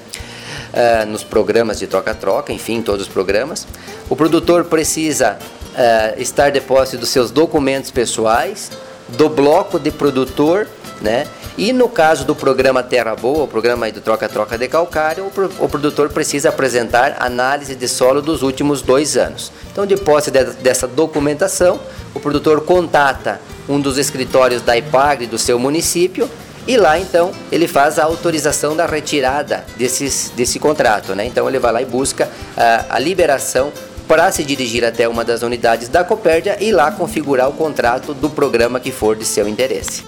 Uh, 0.72 1.06
nos 1.06 1.24
programas 1.24 1.78
de 1.78 1.86
troca-troca, 1.86 2.52
enfim, 2.52 2.82
todos 2.82 3.02
os 3.02 3.08
programas. 3.08 3.66
O 4.10 4.16
produtor 4.16 4.64
precisa 4.64 5.38
uh, 5.38 6.20
estar 6.20 6.50
de 6.50 6.60
posse 6.60 6.96
dos 6.96 7.08
seus 7.08 7.30
documentos 7.30 7.90
pessoais, 7.90 8.70
do 9.08 9.28
bloco 9.28 9.78
de 9.78 9.90
produtor, 9.90 10.68
né? 11.00 11.26
E 11.56 11.72
no 11.72 11.88
caso 11.88 12.24
do 12.24 12.34
programa 12.34 12.82
Terra 12.82 13.14
Boa, 13.14 13.44
o 13.44 13.48
programa 13.48 13.90
do 13.90 14.00
troca-troca 14.00 14.58
de 14.58 14.68
calcário, 14.68 15.26
o, 15.26 15.30
pro, 15.30 15.50
o, 15.58 15.68
produtor 15.68 16.10
precisa 16.10 16.48
apresentar 16.48 17.16
análise 17.18 17.74
de 17.74 17.88
solo 17.88 18.20
dos 18.20 18.42
últimos 18.42 18.82
dois 18.82 19.16
anos. 19.16 19.52
Então, 19.72 19.86
de 19.86 19.96
posse 19.96 20.30
de, 20.30 20.44
dessa 20.44 20.86
documentação, 20.86 21.80
o 22.14 22.20
produtor 22.20 22.62
contata 22.62 23.40
um 23.68 23.80
dos 23.80 23.98
escritórios 23.98 24.62
da 24.62 24.76
IPAGRE 24.76 25.26
do 25.26 25.38
seu 25.38 25.58
município 25.58 26.28
e 26.66 26.76
lá 26.76 26.98
então 26.98 27.30
ele 27.52 27.68
faz 27.68 27.98
a 27.98 28.04
autorização 28.04 28.74
da 28.74 28.86
retirada 28.86 29.64
desses, 29.76 30.32
desse 30.34 30.58
contrato. 30.58 31.14
Né? 31.14 31.26
Então 31.26 31.48
ele 31.48 31.58
vai 31.58 31.72
lá 31.72 31.82
e 31.82 31.84
busca 31.84 32.28
a, 32.56 32.96
a 32.96 32.98
liberação 32.98 33.72
para 34.06 34.30
se 34.30 34.44
dirigir 34.44 34.84
até 34.84 35.08
uma 35.08 35.24
das 35.24 35.42
unidades 35.42 35.88
da 35.88 36.04
Copérdia 36.04 36.56
e 36.60 36.70
lá 36.70 36.90
configurar 36.90 37.48
o 37.48 37.52
contrato 37.52 38.14
do 38.14 38.30
programa 38.30 38.80
que 38.80 38.90
for 38.90 39.16
de 39.16 39.24
seu 39.24 39.48
interesse. 39.48 40.04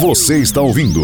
Você 0.00 0.38
está 0.38 0.60
ouvindo 0.60 1.02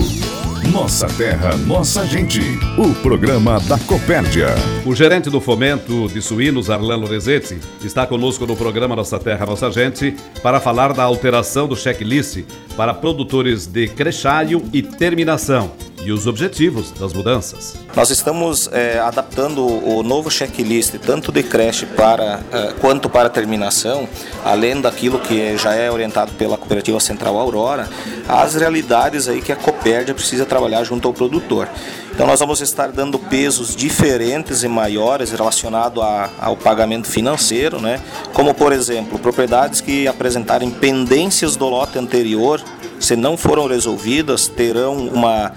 Nossa 0.72 1.06
Terra, 1.08 1.56
Nossa 1.56 2.06
Gente, 2.06 2.40
o 2.76 2.94
programa 3.02 3.60
da 3.60 3.78
Copérdia. 3.78 4.48
O 4.86 4.94
gerente 4.94 5.30
do 5.30 5.40
fomento 5.40 6.08
de 6.08 6.22
suínos, 6.22 6.70
Arlan 6.70 6.96
Lorenzetti, 6.96 7.58
está 7.84 8.06
conosco 8.06 8.46
no 8.46 8.56
programa 8.56 8.94
Nossa 8.94 9.18
Terra, 9.18 9.46
Nossa 9.46 9.70
Gente 9.70 10.14
para 10.42 10.60
falar 10.60 10.92
da 10.92 11.02
alteração 11.02 11.66
do 11.66 11.76
checklist 11.76 12.44
para 12.76 12.94
produtores 12.94 13.66
de 13.66 13.88
crechaio 13.88 14.62
e 14.72 14.82
terminação 14.82 15.70
e 16.02 16.12
os 16.12 16.26
objetivos 16.26 16.90
das 16.92 17.12
mudanças. 17.12 17.76
Nós 17.94 18.10
estamos 18.10 18.68
é, 18.72 18.98
adaptando 18.98 19.66
o 19.66 20.02
novo 20.02 20.30
checklist, 20.30 20.94
tanto 21.04 21.32
de 21.32 21.42
creche 21.42 21.86
para, 21.86 22.40
é, 22.52 22.72
quanto 22.80 23.08
para 23.08 23.28
terminação, 23.28 24.08
além 24.44 24.80
daquilo 24.80 25.18
que 25.18 25.56
já 25.56 25.74
é 25.74 25.90
orientado 25.90 26.32
pela 26.32 26.56
Cooperativa 26.56 27.00
Central 27.00 27.36
Aurora, 27.38 27.88
às 28.28 28.54
realidades 28.54 29.28
aí 29.28 29.40
que 29.40 29.52
a 29.52 29.56
Copérdia 29.56 30.14
precisa 30.14 30.44
trabalhar 30.44 30.84
junto 30.84 31.08
ao 31.08 31.14
produtor. 31.14 31.68
Então 32.12 32.26
nós 32.26 32.40
vamos 32.40 32.60
estar 32.60 32.90
dando 32.90 33.16
pesos 33.16 33.76
diferentes 33.76 34.64
e 34.64 34.68
maiores 34.68 35.30
relacionado 35.30 36.02
ao 36.02 36.56
pagamento 36.56 37.06
financeiro, 37.06 37.80
né? 37.80 38.00
Como 38.32 38.52
por 38.52 38.72
exemplo, 38.72 39.20
propriedades 39.20 39.80
que 39.80 40.08
apresentarem 40.08 40.68
pendências 40.68 41.54
do 41.54 41.68
lote 41.68 41.96
anterior, 41.96 42.60
se 42.98 43.14
não 43.14 43.36
foram 43.36 43.68
resolvidas, 43.68 44.48
terão 44.48 44.96
uma 44.96 45.52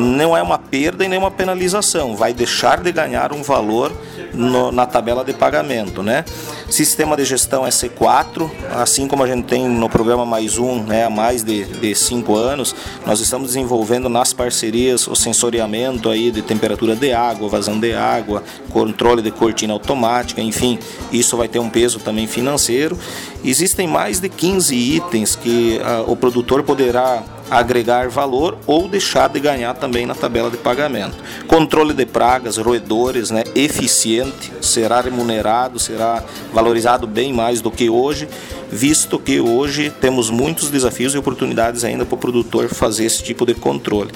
não 0.00 0.36
é 0.36 0.42
uma 0.42 0.58
perda 0.58 1.04
e 1.04 1.08
nem 1.08 1.18
uma 1.18 1.30
penalização, 1.30 2.16
vai 2.16 2.32
deixar 2.32 2.80
de 2.80 2.90
ganhar 2.90 3.32
um 3.32 3.42
valor 3.42 3.92
no, 4.32 4.72
na 4.72 4.86
tabela 4.86 5.24
de 5.24 5.32
pagamento, 5.32 6.02
né? 6.02 6.24
Sistema 6.68 7.16
de 7.16 7.24
gestão 7.24 7.64
C4, 7.64 8.50
assim 8.70 9.08
como 9.08 9.22
a 9.22 9.26
gente 9.26 9.46
tem 9.46 9.68
no 9.68 9.88
programa 9.88 10.24
Mais 10.24 10.58
Um, 10.58 10.82
né, 10.82 11.04
há 11.04 11.10
mais 11.10 11.42
de, 11.42 11.64
de 11.64 11.94
cinco 11.94 12.36
anos, 12.36 12.74
nós 13.04 13.20
estamos 13.20 13.48
desenvolvendo 13.48 14.08
nas 14.08 14.32
parcerias 14.32 15.06
o 15.06 15.14
sensoriamento 15.14 16.08
aí 16.08 16.30
de 16.30 16.42
temperatura 16.42 16.94
de 16.94 17.12
água, 17.12 17.48
vazão 17.48 17.78
de 17.78 17.92
água, 17.92 18.42
controle 18.70 19.22
de 19.22 19.30
cortina 19.30 19.72
automática, 19.72 20.40
enfim, 20.40 20.78
isso 21.12 21.36
vai 21.36 21.48
ter 21.48 21.58
um 21.58 21.68
peso 21.68 21.98
também 21.98 22.26
financeiro. 22.26 22.96
Existem 23.44 23.86
mais 23.86 24.20
de 24.20 24.28
15 24.28 24.74
itens 24.74 25.34
que 25.34 25.80
uh, 25.80 26.10
o 26.10 26.16
produtor 26.16 26.62
poderá 26.62 27.22
agregar 27.50 28.08
valor 28.08 28.56
ou 28.66 28.88
deixar 28.88 29.28
de 29.28 29.40
ganhar 29.40 29.74
também 29.74 30.06
na 30.06 30.14
tabela 30.14 30.50
de 30.50 30.56
pagamento. 30.56 31.16
Controle 31.46 31.92
de 31.92 32.06
pragas, 32.06 32.56
roedores, 32.56 33.30
né, 33.30 33.42
eficiente, 33.54 34.52
será 34.60 35.00
remunerado, 35.00 35.78
será 35.78 36.22
valorizado 36.52 37.06
bem 37.06 37.32
mais 37.32 37.60
do 37.60 37.70
que 37.70 37.90
hoje, 37.90 38.28
visto 38.70 39.18
que 39.18 39.40
hoje 39.40 39.92
temos 40.00 40.30
muitos 40.30 40.70
desafios 40.70 41.14
e 41.14 41.18
oportunidades 41.18 41.82
ainda 41.82 42.06
para 42.06 42.14
o 42.14 42.18
produtor 42.18 42.68
fazer 42.68 43.04
esse 43.04 43.22
tipo 43.22 43.44
de 43.44 43.54
controle. 43.54 44.10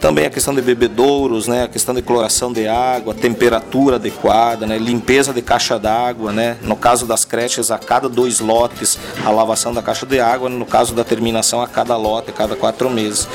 Também 0.00 0.24
a 0.24 0.30
questão 0.30 0.54
de 0.54 0.62
bebedouros, 0.62 1.46
né? 1.46 1.64
a 1.64 1.68
questão 1.68 1.94
de 1.94 2.00
cloração 2.00 2.50
de 2.50 2.66
água, 2.66 3.12
temperatura 3.12 3.96
adequada, 3.96 4.66
né? 4.66 4.78
limpeza 4.78 5.30
de 5.30 5.42
caixa 5.42 5.78
d'água. 5.78 6.32
Né? 6.32 6.56
No 6.62 6.74
caso 6.74 7.04
das 7.04 7.26
creches, 7.26 7.70
a 7.70 7.76
cada 7.76 8.08
dois 8.08 8.40
lotes, 8.40 8.98
a 9.22 9.30
lavação 9.30 9.74
da 9.74 9.82
caixa 9.82 10.06
de 10.06 10.18
água. 10.18 10.48
No 10.48 10.64
caso 10.64 10.94
da 10.94 11.04
terminação, 11.04 11.60
a 11.60 11.68
cada 11.68 11.98
lote, 11.98 12.30
a 12.30 12.32
cada 12.32 12.56
quatro 12.56 12.88
meses. 12.88 13.28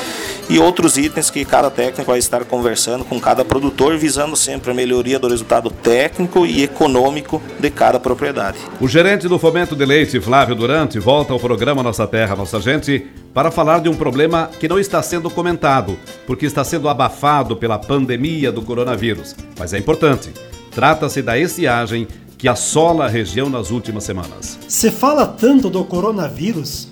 E 0.49 0.57
outros 0.57 0.97
itens 0.97 1.29
que 1.29 1.45
cada 1.45 1.69
técnico 1.69 2.09
vai 2.09 2.17
estar 2.17 2.43
conversando 2.45 3.05
com 3.05 3.19
cada 3.19 3.45
produtor, 3.45 3.95
visando 3.97 4.35
sempre 4.35 4.71
a 4.71 4.73
melhoria 4.73 5.19
do 5.19 5.27
resultado 5.27 5.69
técnico 5.69 6.47
e 6.47 6.63
econômico 6.63 7.41
de 7.59 7.69
cada 7.69 7.99
propriedade. 7.99 8.57
O 8.79 8.87
gerente 8.87 9.27
do 9.27 9.37
Fomento 9.37 9.75
de 9.75 9.85
Leite, 9.85 10.19
Flávio 10.19 10.55
Durante, 10.55 10.97
volta 10.97 11.31
ao 11.31 11.39
programa 11.39 11.83
Nossa 11.83 12.07
Terra, 12.07 12.35
Nossa 12.35 12.59
Gente 12.59 13.07
para 13.35 13.51
falar 13.51 13.79
de 13.79 13.89
um 13.89 13.95
problema 13.95 14.49
que 14.61 14.65
não 14.65 14.79
está 14.79 15.03
sendo 15.03 15.29
comentado, 15.29 15.99
porque 16.25 16.45
está 16.45 16.63
sendo 16.63 16.87
abafado 16.87 17.57
pela 17.57 17.77
pandemia 17.77 18.49
do 18.49 18.61
coronavírus. 18.61 19.35
Mas 19.59 19.73
é 19.73 19.77
importante. 19.77 20.31
Trata-se 20.71 21.21
da 21.21 21.37
estiagem 21.37 22.07
que 22.37 22.47
assola 22.47 23.03
a 23.03 23.09
região 23.09 23.49
nas 23.49 23.71
últimas 23.71 24.05
semanas. 24.05 24.57
Se 24.69 24.89
fala 24.89 25.27
tanto 25.27 25.69
do 25.69 25.83
coronavírus 25.83 26.87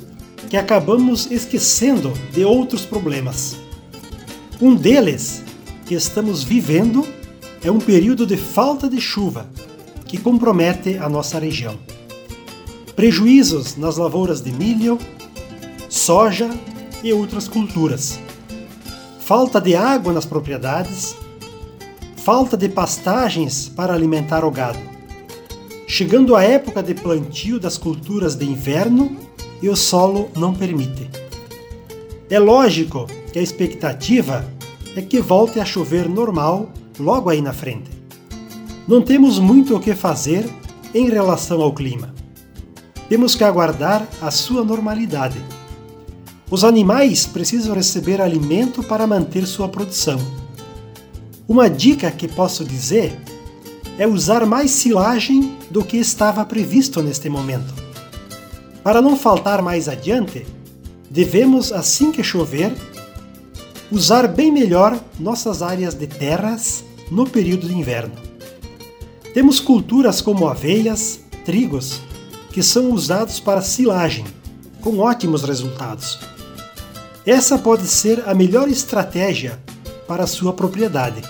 que 0.50 0.58
acabamos 0.58 1.32
esquecendo 1.32 2.12
de 2.34 2.44
outros 2.44 2.86
problemas. 2.86 3.56
Um 4.62 4.76
deles 4.76 5.42
que 5.86 5.96
estamos 5.96 6.44
vivendo 6.44 7.08
é 7.64 7.72
um 7.72 7.80
período 7.80 8.26
de 8.26 8.36
falta 8.36 8.90
de 8.90 9.00
chuva 9.00 9.50
que 10.06 10.18
compromete 10.18 10.98
a 10.98 11.08
nossa 11.08 11.40
região. 11.40 11.80
Prejuízos 12.98 13.78
nas 13.78 13.96
lavouras 13.96 14.42
de 14.42 14.52
milho, 14.52 15.00
soja 15.94 16.50
e 17.04 17.14
outras 17.14 17.48
culturas. 17.48 18.20
Falta 19.20 19.62
de 19.62 19.76
água 19.76 20.12
nas 20.12 20.26
propriedades, 20.26 21.16
falta 22.16 22.58
de 22.58 22.68
pastagens 22.68 23.70
para 23.70 23.94
alimentar 23.94 24.44
o 24.44 24.50
gado. 24.50 24.80
Chegando 25.88 26.36
a 26.36 26.44
época 26.44 26.82
de 26.82 26.96
plantio 26.96 27.60
das 27.60 27.78
culturas 27.78 28.34
de 28.34 28.44
inverno 28.44 29.16
e 29.62 29.70
o 29.70 29.76
solo 29.76 30.32
não 30.36 30.52
permite. 30.52 31.08
É 32.28 32.40
lógico 32.40 33.06
que 33.32 33.38
a 33.38 33.44
expectativa 33.44 34.44
é 34.96 35.02
que 35.02 35.22
volte 35.22 35.60
a 35.60 35.66
chover 35.66 36.10
normal 36.10 36.72
logo 36.98 37.30
aí 37.30 37.40
na 37.40 37.54
frente. 37.54 37.92
Não 38.88 39.00
temos 39.00 39.38
muito 39.38 39.76
o 39.78 39.80
que 39.80 39.94
fazer 39.94 40.50
em 40.92 41.08
relação 41.08 41.62
ao 41.62 41.72
clima. 41.72 42.16
Temos 43.08 43.36
que 43.36 43.44
aguardar 43.44 44.08
a 44.20 44.32
sua 44.32 44.64
normalidade 44.64 45.40
os 46.50 46.64
animais 46.64 47.26
precisam 47.26 47.74
receber 47.74 48.22
alimento 48.22 48.84
para 48.84 49.08
manter 49.08 49.46
sua 49.46 49.68
produção. 49.68 50.20
Uma 51.48 51.70
dica 51.70 52.10
que 52.12 52.28
posso 52.28 52.64
dizer 52.64 53.20
é 53.98 54.08
usar 54.08 54.46
mais 54.46 54.72
silagem 54.72 55.56
do 55.70 55.84
que 55.84 55.98
estava 55.98 56.46
previsto 56.46 57.02
neste 57.02 57.30
momento. 57.30 57.74
Para 58.84 59.02
não 59.02 59.18
faltar 59.18 59.62
mais 59.62 59.88
adiante, 59.88 60.46
devemos, 61.10 61.72
assim 61.72 62.12
que 62.12 62.24
chover, 62.24 62.74
usar 63.92 64.28
bem 64.28 64.52
melhor 64.52 65.00
nossas 65.20 65.62
áreas 65.62 65.94
de 65.94 66.08
terras 66.08 66.84
no 67.12 67.30
período 67.30 67.68
de 67.68 67.76
inverno. 67.76 68.16
Temos 69.34 69.60
culturas 69.60 70.22
como 70.22 70.48
aveias, 70.48 71.20
trigos, 71.46 72.02
que 72.52 72.62
são 72.62 72.92
usados 72.92 73.40
para 73.40 73.62
silagem, 73.62 74.26
com 74.82 75.00
ótimos 75.00 75.44
resultados. 75.44 76.20
Essa 77.26 77.58
pode 77.58 77.88
ser 77.88 78.28
a 78.28 78.34
melhor 78.34 78.68
estratégia 78.68 79.58
para 80.06 80.28
sua 80.28 80.52
propriedade. 80.52 81.22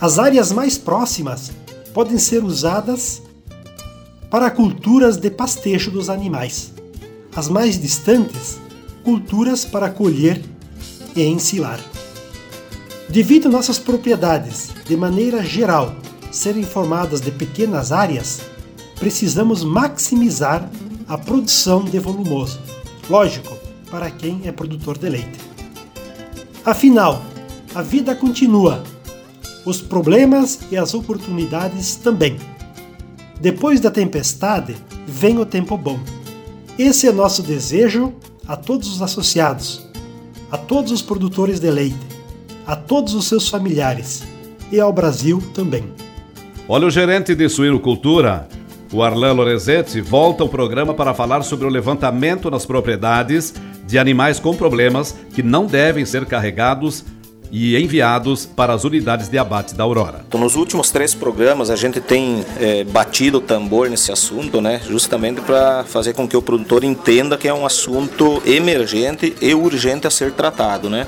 As 0.00 0.18
áreas 0.18 0.50
mais 0.50 0.78
próximas 0.78 1.52
podem 1.92 2.18
ser 2.18 2.42
usadas 2.42 3.22
para 4.30 4.50
culturas 4.50 5.18
de 5.18 5.30
pastejo 5.30 5.90
dos 5.90 6.08
animais. 6.08 6.72
As 7.34 7.48
mais 7.48 7.78
distantes, 7.78 8.58
culturas 9.04 9.66
para 9.66 9.90
colher 9.90 10.42
e 11.14 11.22
ensilar. 11.22 11.78
Devido 13.10 13.50
nossas 13.50 13.78
propriedades, 13.78 14.70
de 14.86 14.96
maneira 14.96 15.44
geral, 15.44 15.94
serem 16.32 16.62
formadas 16.64 17.20
de 17.20 17.30
pequenas 17.30 17.92
áreas, 17.92 18.40
precisamos 18.98 19.62
maximizar 19.62 20.68
a 21.06 21.18
produção 21.18 21.84
de 21.84 21.98
volumoso. 21.98 22.58
Lógico, 23.08 23.65
para 23.90 24.10
quem 24.10 24.42
é 24.44 24.52
produtor 24.52 24.98
de 24.98 25.08
leite. 25.08 25.38
Afinal, 26.64 27.22
a 27.74 27.82
vida 27.82 28.14
continua, 28.14 28.82
os 29.64 29.80
problemas 29.80 30.60
e 30.70 30.76
as 30.76 30.94
oportunidades 30.94 31.96
também. 31.96 32.36
Depois 33.40 33.80
da 33.80 33.90
tempestade, 33.90 34.76
vem 35.06 35.38
o 35.38 35.46
tempo 35.46 35.76
bom. 35.76 35.98
Esse 36.78 37.06
é 37.06 37.12
nosso 37.12 37.42
desejo 37.42 38.12
a 38.46 38.56
todos 38.56 38.88
os 38.88 39.02
associados, 39.02 39.86
a 40.50 40.56
todos 40.56 40.92
os 40.92 41.02
produtores 41.02 41.60
de 41.60 41.70
leite, 41.70 41.98
a 42.66 42.74
todos 42.74 43.14
os 43.14 43.26
seus 43.26 43.48
familiares 43.48 44.22
e 44.70 44.80
ao 44.80 44.92
Brasil 44.92 45.42
também. 45.54 45.84
Olha, 46.68 46.86
o 46.86 46.90
gerente 46.90 47.34
de 47.34 47.48
suinocultura, 47.48 48.48
o 48.92 49.02
Arlan 49.02 49.32
Lorenzetti, 49.32 50.00
volta 50.00 50.42
ao 50.42 50.48
programa 50.48 50.94
para 50.94 51.14
falar 51.14 51.42
sobre 51.42 51.66
o 51.66 51.70
levantamento 51.70 52.50
nas 52.50 52.66
propriedades 52.66 53.54
de 53.86 53.98
animais 53.98 54.40
com 54.40 54.54
problemas 54.56 55.14
que 55.34 55.42
não 55.42 55.66
devem 55.66 56.04
ser 56.04 56.26
carregados 56.26 57.04
e 57.50 57.76
enviados 57.76 58.44
para 58.44 58.72
as 58.72 58.84
unidades 58.84 59.28
de 59.28 59.38
abate 59.38 59.74
da 59.74 59.84
Aurora. 59.84 60.24
Então, 60.26 60.40
nos 60.40 60.56
últimos 60.56 60.90
três 60.90 61.14
programas 61.14 61.70
a 61.70 61.76
gente 61.76 62.00
tem 62.00 62.44
é, 62.60 62.84
batido 62.84 63.38
o 63.38 63.40
tambor 63.40 63.88
nesse 63.88 64.10
assunto, 64.10 64.60
né, 64.60 64.80
justamente 64.88 65.40
para 65.40 65.84
fazer 65.84 66.12
com 66.12 66.26
que 66.26 66.36
o 66.36 66.42
produtor 66.42 66.82
entenda 66.84 67.36
que 67.36 67.46
é 67.46 67.54
um 67.54 67.64
assunto 67.64 68.42
emergente 68.44 69.34
e 69.40 69.54
urgente 69.54 70.06
a 70.06 70.10
ser 70.10 70.32
tratado, 70.32 70.90
né. 70.90 71.06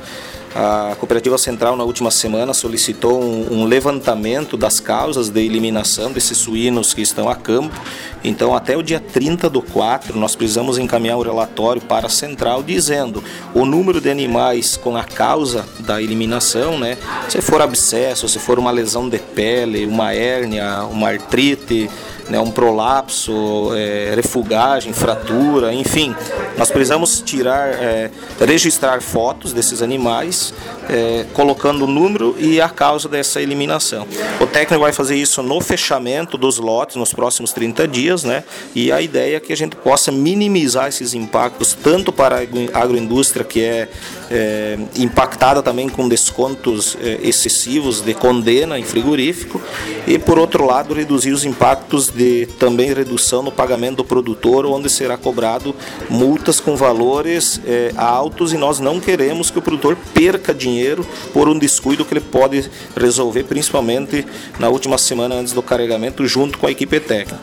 A 0.61 0.97
Cooperativa 0.97 1.38
Central, 1.38 1.77
na 1.77 1.85
última 1.85 2.11
semana, 2.11 2.53
solicitou 2.53 3.23
um, 3.23 3.61
um, 3.61 3.64
levantamento 3.64 4.57
das 4.57 4.81
causas 4.81 5.29
de 5.29 5.40
eliminação 5.40 6.11
desses 6.11 6.37
suínos 6.37 6.92
que 6.92 7.01
estão 7.01 7.29
a 7.29 7.37
campo. 7.37 7.81
Então, 8.25 8.53
até 8.53 8.77
o 8.77 8.83
dia 8.83 8.99
30 8.99 9.49
do 9.49 9.62
4, 9.62 10.18
nós 10.18 10.35
precisamos 10.35 10.77
encaminhar 10.77 11.16
o 11.16 11.21
um 11.21 11.23
relatório 11.23 11.81
para 11.81 12.09
a 12.09 12.11
Central 12.11 12.64
dizendo 12.64 13.23
o 13.55 13.64
número 13.64 14.01
de 14.01 14.11
animais 14.11 14.77
com 14.77 14.97
a 14.97 15.05
causa 15.05 15.64
da 15.79 16.03
eliminação, 16.03 16.77
né? 16.77 16.99
Se 17.29 17.40
for 17.40 17.62
abscesso, 17.62 18.29
se 18.29 18.40
for 18.40 18.59
uma 18.59 18.73
lesão 18.73 19.09
de 19.09 19.21
pele, 19.21 19.87
uma 19.87 20.12
hérnia, 20.12 20.83
uma 20.90 21.11
artrite, 21.11 21.88
né, 22.29 22.38
um 22.38 22.51
prolapso, 22.51 23.71
é, 23.75 24.12
refugagem, 24.14 24.93
fratura, 24.93 25.73
enfim. 25.73 26.14
Nós 26.57 26.71
precisamos 26.71 27.21
tirar, 27.21 27.69
é, 27.69 28.11
registrar 28.41 29.01
fotos 29.01 29.53
desses 29.53 29.83
animais, 29.83 30.53
é, 30.88 31.25
colocando 31.33 31.85
o 31.85 31.87
número 31.87 32.37
e 32.38 32.61
a 32.61 32.69
causa 32.69 33.09
dessa 33.09 33.41
eliminação. 33.41 34.07
O 34.41 34.47
técnico 34.47 34.83
vai 34.83 34.93
fazer 34.93 35.17
isso 35.17 35.43
no 35.43 35.61
fechamento 35.61 36.37
dos 36.37 36.59
lotes 36.59 36.97
nos 36.97 37.12
próximos 37.12 37.53
30 37.53 37.88
dias, 37.88 38.25
né? 38.25 38.45
E 38.75 38.93
a 38.93 39.01
ideia 39.01 39.37
é 39.37 39.41
que 39.41 39.53
a 39.53 39.57
gente 39.57 39.77
possa 39.77 40.12
minimizar 40.12 40.88
esses 40.88 41.14
impactos 41.14 41.77
tanto 41.83 42.12
para 42.12 42.37
a 42.38 42.79
agroindústria 42.83 43.45
que 43.45 43.62
é, 43.62 43.88
é 44.31 44.79
impactada 44.97 45.62
também 45.62 45.88
com 45.88 46.09
descontos 46.09 46.97
é, 47.01 47.19
excessivos 47.23 48.01
de 48.01 48.14
condena 48.14 48.79
em 48.79 48.83
frigorífico 48.83 49.61
e 50.07 50.19
por 50.19 50.38
outro 50.38 50.67
lado 50.67 50.95
reduzir 50.95 51.33
os 51.33 51.45
impactos 51.45 52.09
de 52.09 52.47
também 52.59 52.93
redução 52.93 53.43
no 53.43 53.53
pagamento 53.53 53.97
do 53.97 54.05
produtor, 54.05 54.67
onde 54.67 54.91
será 54.91 55.17
cobrado 55.17 55.75
multas 56.11 56.61
com 56.61 56.77
valores 56.77 57.61
é, 57.67 57.93
altos 57.97 58.53
e 58.53 58.57
nós 58.57 58.81
não 58.81 59.01
queremos 59.01 59.51
que 59.51 59.59
o 59.59 59.62
produtor 59.62 59.97
perca 60.12 60.53
dinheiro 60.53 61.07
por 61.33 61.49
um 61.49 61.59
descuido 61.59 62.05
que 62.05 62.14
ele 62.14 62.21
pode 62.21 62.71
resolver, 62.97 63.45
principalmente 63.45 64.27
na 64.59 64.69
última 64.69 64.99
semana 64.99 65.35
antes 65.35 65.53
do 65.53 65.62
carregamento, 65.62 66.27
junto 66.27 66.59
com 66.59 66.67
a 66.67 66.71
equipe 66.71 67.01
técnica. 67.01 67.38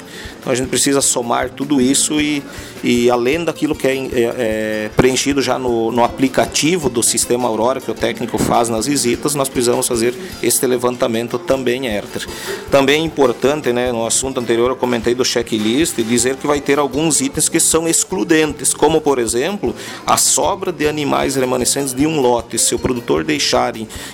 Então 0.45 0.53
a 0.53 0.55
gente 0.55 0.69
precisa 0.69 1.01
somar 1.01 1.49
tudo 1.49 1.81
isso 1.81 2.21
e, 2.21 2.43
e 2.83 3.09
além 3.09 3.43
daquilo 3.43 3.73
que 3.73 3.87
é, 3.87 3.95
é, 3.95 4.09
é 4.13 4.89
preenchido 4.95 5.41
já 5.41 5.57
no, 5.57 5.91
no, 5.91 6.03
aplicativo 6.03 6.87
do 6.87 7.01
sistema 7.01 7.47
Aurora, 7.47 7.81
que 7.81 7.89
o 7.89 7.95
técnico 7.95 8.37
faz 8.37 8.69
nas 8.69 8.85
visitas, 8.85 9.33
nós 9.33 9.49
precisamos 9.49 9.87
fazer 9.87 10.13
este 10.43 10.67
levantamento 10.67 11.39
também, 11.39 11.87
Herter. 11.87 12.27
Também 12.69 13.01
é 13.01 13.03
importante, 13.03 13.73
né, 13.73 13.91
no 13.91 14.05
assunto 14.05 14.39
anterior 14.39 14.69
eu 14.69 14.75
comentei 14.75 15.15
do 15.15 15.25
checklist, 15.25 15.95
dizer 16.03 16.35
que 16.35 16.45
vai 16.45 16.61
ter 16.61 16.77
alguns 16.77 17.21
itens 17.21 17.49
que 17.49 17.59
são 17.59 17.87
excludentes, 17.87 18.71
como 18.71 19.01
por 19.01 19.17
exemplo, 19.17 19.73
a 20.05 20.15
sobra 20.15 20.71
de 20.71 20.87
animais 20.87 21.35
remanescentes 21.35 21.91
de 21.91 22.05
um 22.05 22.21
lote. 22.21 22.59
Se 22.59 22.75
o 22.75 22.77
produtor 22.77 23.23
deixar 23.23 23.73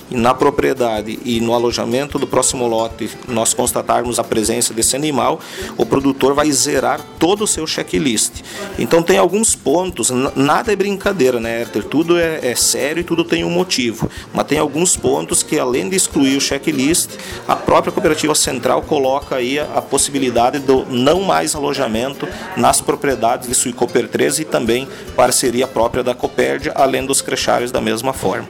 na 0.10 0.34
propriedade 0.34 1.20
e 1.26 1.42
no 1.42 1.54
alojamento 1.54 2.18
do 2.18 2.26
próximo 2.26 2.66
lote 2.68 3.10
nós 3.28 3.54
constatarmos 3.54 4.18
a 4.18 4.24
presença 4.24 4.74
desse 4.74 4.96
animal, 4.96 5.42
o 5.78 5.86
produtor 5.86 6.21
vai 6.30 6.52
zerar 6.52 7.02
todo 7.20 7.44
o 7.44 7.48
seu 7.48 7.66
checklist. 7.66 8.42
Então 8.78 9.02
tem 9.02 9.18
alguns 9.18 9.56
pontos, 9.56 10.12
nada 10.36 10.72
é 10.72 10.76
brincadeira, 10.76 11.40
né, 11.40 11.62
Herter? 11.62 11.84
Tudo 11.84 12.18
é, 12.18 12.40
é 12.44 12.56
sério 12.56 13.02
e 13.02 13.04
tudo 13.04 13.24
tem 13.24 13.44
um 13.44 13.50
motivo. 13.50 14.10
Mas 14.34 14.46
tem 14.46 14.60
alguns 14.60 14.96
pontos 14.96 15.42
que, 15.42 15.58
além 15.58 15.90
de 15.90 15.96
excluir 15.96 16.38
o 16.38 16.42
checklist, 16.42 17.10
a 17.48 17.56
própria 17.56 17.92
cooperativa 17.92 18.36
central 18.36 18.84
coloca 18.84 19.36
aí 19.36 19.60
a, 19.60 19.64
a 19.76 19.82
possibilidade 19.82 20.60
do 20.60 20.86
não 20.86 21.22
mais 21.22 21.56
alojamento 21.56 22.28
nas 22.56 22.80
propriedades 22.80 23.48
de 23.48 23.56
Suicoper 23.56 24.08
13 24.08 24.44
e 24.44 24.46
também 24.46 24.88
parceria 25.16 25.68
própria 25.68 26.04
da 26.04 26.14
Copérdia, 26.14 26.72
além 26.76 27.06
dos 27.06 27.22
crechários 27.22 27.72
da 27.72 27.82
mesma 27.82 28.14
forma. 28.14 28.48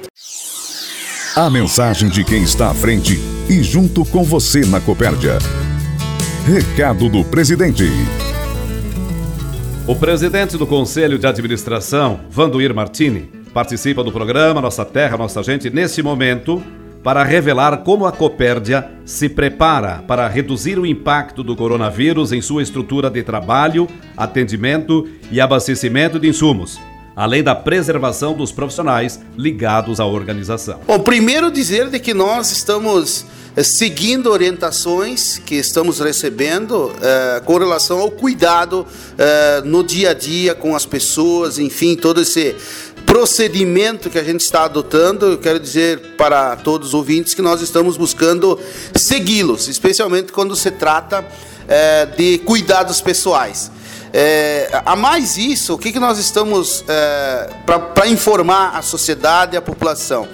A 1.35 1.49
mensagem 1.49 2.09
de 2.09 2.25
quem 2.25 2.43
está 2.43 2.69
à 2.69 2.73
frente 2.73 3.17
e 3.49 3.63
junto 3.63 4.03
com 4.03 4.21
você 4.21 4.65
na 4.65 4.81
Copérdia. 4.81 5.37
Recado 6.45 7.07
do 7.07 7.23
presidente. 7.23 7.83
O 9.87 9.95
presidente 9.95 10.57
do 10.57 10.65
Conselho 10.65 11.19
de 11.19 11.27
Administração, 11.27 12.21
Vanduir 12.31 12.73
Martini, 12.73 13.29
participa 13.53 14.03
do 14.03 14.11
programa 14.11 14.59
Nossa 14.59 14.83
Terra, 14.83 15.17
Nossa 15.17 15.43
Gente 15.43 15.69
nesse 15.69 16.01
momento 16.01 16.61
para 17.03 17.23
revelar 17.23 17.77
como 17.83 18.07
a 18.07 18.11
Copérdia 18.11 18.89
se 19.05 19.29
prepara 19.29 20.03
para 20.07 20.27
reduzir 20.27 20.79
o 20.79 20.85
impacto 20.85 21.43
do 21.43 21.55
coronavírus 21.55 22.31
em 22.31 22.41
sua 22.41 22.63
estrutura 22.63 23.07
de 23.07 23.21
trabalho, 23.21 23.87
atendimento 24.17 25.07
e 25.31 25.39
abastecimento 25.39 26.19
de 26.19 26.27
insumos, 26.27 26.79
além 27.15 27.43
da 27.43 27.53
preservação 27.53 28.33
dos 28.33 28.51
profissionais 28.51 29.21
ligados 29.37 29.99
à 29.99 30.07
organização. 30.07 30.79
Bom, 30.87 30.99
primeiro 30.99 31.51
dizer 31.51 31.87
de 31.91 31.99
que 31.99 32.15
nós 32.15 32.51
estamos 32.51 33.27
seguindo 33.63 34.31
orientações 34.31 35.37
que 35.37 35.55
estamos 35.55 35.99
recebendo 35.99 36.91
eh, 37.01 37.41
com 37.43 37.57
relação 37.57 37.99
ao 37.99 38.09
cuidado 38.09 38.87
eh, 39.17 39.61
no 39.65 39.83
dia 39.83 40.11
a 40.11 40.13
dia 40.13 40.55
com 40.55 40.75
as 40.75 40.85
pessoas, 40.85 41.59
enfim, 41.59 41.95
todo 41.95 42.21
esse 42.21 42.55
procedimento 43.05 44.09
que 44.09 44.17
a 44.17 44.23
gente 44.23 44.41
está 44.41 44.63
adotando, 44.63 45.25
eu 45.25 45.37
quero 45.37 45.59
dizer 45.59 46.15
para 46.17 46.55
todos 46.55 46.89
os 46.89 46.93
ouvintes 46.93 47.33
que 47.33 47.41
nós 47.41 47.61
estamos 47.61 47.97
buscando 47.97 48.57
segui-los, 48.95 49.67
especialmente 49.67 50.31
quando 50.31 50.55
se 50.55 50.71
trata 50.71 51.25
de 52.17 52.37
cuidados 52.39 52.99
pessoais. 53.01 53.71
É, 54.13 54.81
a 54.85 54.95
mais 54.95 55.37
isso, 55.37 55.73
o 55.73 55.77
que, 55.77 55.91
que 55.91 55.99
nós 55.99 56.19
estamos 56.19 56.83
é, 56.87 57.49
para 57.65 58.07
informar 58.07 58.75
a 58.75 58.81
sociedade 58.81 59.55
e 59.55 59.57
a 59.57 59.61
população? 59.61 60.27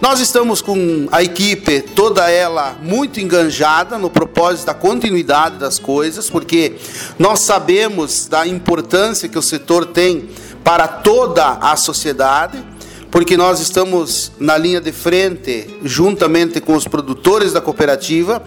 Nós 0.00 0.20
estamos 0.20 0.60
com 0.60 1.08
a 1.10 1.22
equipe, 1.22 1.80
toda 1.80 2.30
ela 2.30 2.76
muito 2.82 3.18
enganjada 3.18 3.96
no 3.96 4.10
propósito 4.10 4.66
da 4.66 4.74
continuidade 4.74 5.56
das 5.56 5.78
coisas, 5.78 6.28
porque 6.28 6.74
nós 7.18 7.40
sabemos 7.40 8.26
da 8.26 8.46
importância 8.46 9.28
que 9.28 9.38
o 9.38 9.42
setor 9.42 9.86
tem 9.86 10.28
para 10.62 10.86
toda 10.86 11.46
a 11.62 11.74
sociedade, 11.76 12.62
porque 13.10 13.38
nós 13.38 13.58
estamos 13.58 14.32
na 14.38 14.58
linha 14.58 14.82
de 14.82 14.92
frente, 14.92 15.78
juntamente 15.82 16.60
com 16.60 16.74
os 16.74 16.86
produtores 16.86 17.54
da 17.54 17.62
cooperativa, 17.62 18.42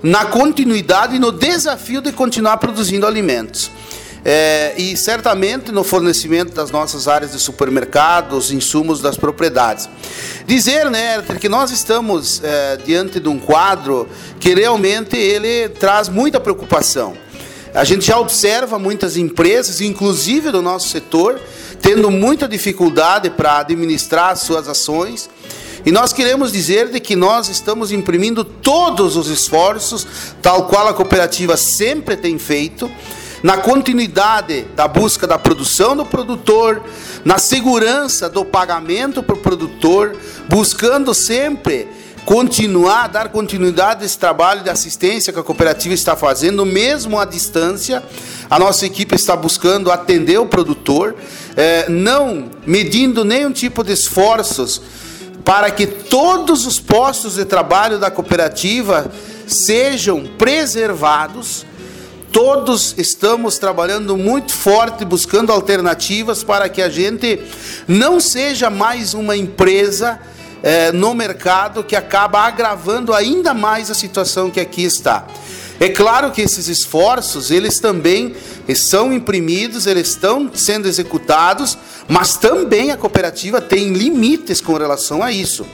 na 0.00 0.26
continuidade 0.26 1.16
e 1.16 1.18
no 1.18 1.32
desafio 1.32 2.00
de 2.00 2.12
continuar 2.12 2.58
produzindo 2.58 3.08
alimentos. 3.08 3.72
É, 4.28 4.74
e 4.76 4.96
certamente 4.96 5.70
no 5.70 5.84
fornecimento 5.84 6.52
das 6.52 6.72
nossas 6.72 7.06
áreas 7.06 7.30
de 7.30 7.38
supermercados, 7.38 8.50
insumos 8.50 9.00
das 9.00 9.16
propriedades. 9.16 9.88
Dizer, 10.44 10.90
né, 10.90 11.22
que 11.40 11.48
nós 11.48 11.70
estamos 11.70 12.42
é, 12.42 12.76
diante 12.84 13.20
de 13.20 13.28
um 13.28 13.38
quadro 13.38 14.08
que 14.40 14.52
realmente 14.52 15.16
ele 15.16 15.68
traz 15.68 16.08
muita 16.08 16.40
preocupação. 16.40 17.16
A 17.72 17.84
gente 17.84 18.04
já 18.04 18.18
observa 18.18 18.80
muitas 18.80 19.16
empresas, 19.16 19.80
inclusive 19.80 20.50
do 20.50 20.60
nosso 20.60 20.88
setor, 20.88 21.40
tendo 21.80 22.10
muita 22.10 22.48
dificuldade 22.48 23.30
para 23.30 23.58
administrar 23.58 24.36
suas 24.36 24.66
ações. 24.68 25.30
E 25.84 25.92
nós 25.92 26.12
queremos 26.12 26.50
dizer 26.50 26.88
de 26.88 26.98
que 26.98 27.14
nós 27.14 27.48
estamos 27.48 27.92
imprimindo 27.92 28.42
todos 28.42 29.16
os 29.16 29.28
esforços, 29.28 30.04
tal 30.42 30.66
qual 30.66 30.88
a 30.88 30.94
cooperativa 30.94 31.56
sempre 31.56 32.16
tem 32.16 32.36
feito, 32.40 32.90
na 33.42 33.56
continuidade 33.58 34.66
da 34.74 34.88
busca 34.88 35.26
da 35.26 35.38
produção 35.38 35.96
do 35.96 36.04
produtor, 36.04 36.82
na 37.24 37.38
segurança 37.38 38.28
do 38.28 38.44
pagamento 38.44 39.22
para 39.22 39.34
o 39.34 39.38
produtor, 39.38 40.16
buscando 40.48 41.12
sempre 41.14 41.88
continuar, 42.24 43.06
dar 43.06 43.28
continuidade 43.28 44.02
a 44.02 44.06
esse 44.06 44.18
trabalho 44.18 44.64
de 44.64 44.68
assistência 44.68 45.32
que 45.32 45.38
a 45.38 45.44
cooperativa 45.44 45.94
está 45.94 46.16
fazendo, 46.16 46.66
mesmo 46.66 47.20
à 47.20 47.24
distância. 47.24 48.02
A 48.50 48.58
nossa 48.58 48.84
equipe 48.84 49.14
está 49.14 49.36
buscando 49.36 49.92
atender 49.92 50.38
o 50.38 50.46
produtor, 50.46 51.14
eh, 51.56 51.86
não 51.88 52.50
medindo 52.66 53.24
nenhum 53.24 53.52
tipo 53.52 53.84
de 53.84 53.92
esforços 53.92 54.82
para 55.44 55.70
que 55.70 55.86
todos 55.86 56.66
os 56.66 56.80
postos 56.80 57.36
de 57.36 57.44
trabalho 57.44 58.00
da 58.00 58.10
cooperativa 58.10 59.08
sejam 59.46 60.26
preservados. 60.36 61.64
Todos 62.32 62.94
estamos 62.98 63.58
trabalhando 63.58 64.16
muito 64.16 64.52
forte, 64.52 65.04
buscando 65.04 65.52
alternativas 65.52 66.44
para 66.44 66.68
que 66.68 66.82
a 66.82 66.88
gente 66.88 67.40
não 67.88 68.20
seja 68.20 68.68
mais 68.68 69.14
uma 69.14 69.36
empresa 69.36 70.20
é, 70.62 70.92
no 70.92 71.14
mercado 71.14 71.84
que 71.84 71.96
acaba 71.96 72.40
agravando 72.40 73.14
ainda 73.14 73.54
mais 73.54 73.90
a 73.90 73.94
situação 73.94 74.50
que 74.50 74.60
aqui 74.60 74.84
está. 74.84 75.26
É 75.78 75.88
claro 75.90 76.30
que 76.30 76.40
esses 76.40 76.68
esforços, 76.68 77.50
eles 77.50 77.78
também 77.78 78.34
são 78.74 79.12
imprimidos, 79.12 79.86
eles 79.86 80.08
estão 80.08 80.50
sendo 80.54 80.88
executados, 80.88 81.76
mas 82.08 82.36
também 82.36 82.90
a 82.90 82.96
cooperativa 82.96 83.60
tem 83.60 83.92
limites 83.92 84.60
com 84.60 84.72
relação 84.74 85.22
a 85.22 85.30
isso. 85.30 85.66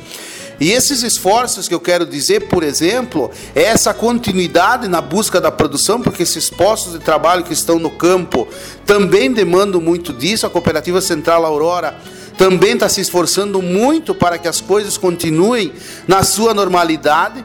E 0.61 0.71
esses 0.71 1.03
esforços 1.03 1.67
que 1.67 1.75
eu 1.75 1.81
quero 1.81 2.07
dizer, 2.07 2.49
por 2.49 2.63
exemplo, 2.63 3.31
é 3.55 3.63
essa 3.63 3.93
continuidade 3.93 4.87
na 4.89 5.01
busca 5.01 5.41
da 5.41 5.51
produção, 5.51 6.01
porque 6.01 6.23
esses 6.23 6.49
postos 6.51 6.93
de 6.93 6.99
trabalho 7.01 7.45
que 7.45 7.53
estão 7.53 7.79
no 7.79 7.91
campo 7.91 8.47
também 8.87 9.33
demandam 9.33 9.81
muito 9.81 10.13
disso. 10.13 10.47
A 10.47 10.51
Cooperativa 10.51 11.01
Central 11.01 11.45
Aurora 11.45 11.97
também 12.37 12.75
está 12.75 12.89
se 12.89 13.01
esforçando 13.01 13.61
muito 13.61 14.15
para 14.15 14.39
que 14.39 14.49
as 14.49 14.61
coisas 14.61 14.97
continuem 14.97 15.73
na 16.07 16.23
sua 16.23 16.55
normalidade. 16.55 17.45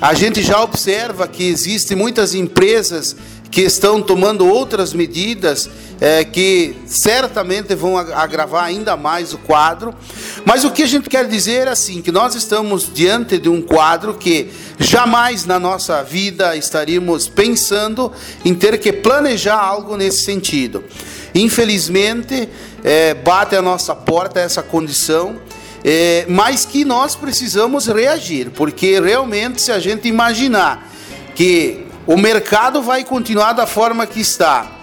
A 0.00 0.14
gente 0.14 0.42
já 0.42 0.60
observa 0.60 1.28
que 1.28 1.44
existem 1.44 1.96
muitas 1.96 2.34
empresas 2.34 3.14
que 3.52 3.60
estão 3.60 4.00
tomando 4.00 4.46
outras 4.46 4.94
medidas 4.94 5.68
é, 6.02 6.24
que 6.24 6.74
certamente 6.84 7.76
vão 7.76 7.96
agravar 7.96 8.64
ainda 8.64 8.96
mais 8.96 9.32
o 9.32 9.38
quadro. 9.38 9.94
Mas 10.44 10.64
o 10.64 10.72
que 10.72 10.82
a 10.82 10.86
gente 10.86 11.08
quer 11.08 11.28
dizer 11.28 11.68
é 11.68 11.70
assim, 11.70 12.02
que 12.02 12.10
nós 12.10 12.34
estamos 12.34 12.92
diante 12.92 13.38
de 13.38 13.48
um 13.48 13.62
quadro 13.62 14.14
que 14.14 14.50
jamais 14.80 15.46
na 15.46 15.60
nossa 15.60 16.02
vida 16.02 16.56
estaríamos 16.56 17.28
pensando 17.28 18.10
em 18.44 18.52
ter 18.52 18.78
que 18.78 18.92
planejar 18.92 19.54
algo 19.54 19.96
nesse 19.96 20.24
sentido. 20.24 20.82
Infelizmente, 21.32 22.48
é, 22.82 23.14
bate 23.14 23.54
a 23.54 23.62
nossa 23.62 23.94
porta 23.94 24.40
essa 24.40 24.60
condição, 24.60 25.36
é, 25.84 26.26
mas 26.28 26.64
que 26.64 26.84
nós 26.84 27.14
precisamos 27.14 27.86
reagir, 27.86 28.50
porque 28.50 28.98
realmente, 28.98 29.62
se 29.62 29.70
a 29.70 29.78
gente 29.78 30.08
imaginar 30.08 30.90
que 31.36 31.86
o 32.08 32.16
mercado 32.16 32.82
vai 32.82 33.04
continuar 33.04 33.52
da 33.52 33.68
forma 33.68 34.04
que 34.04 34.20
está, 34.20 34.81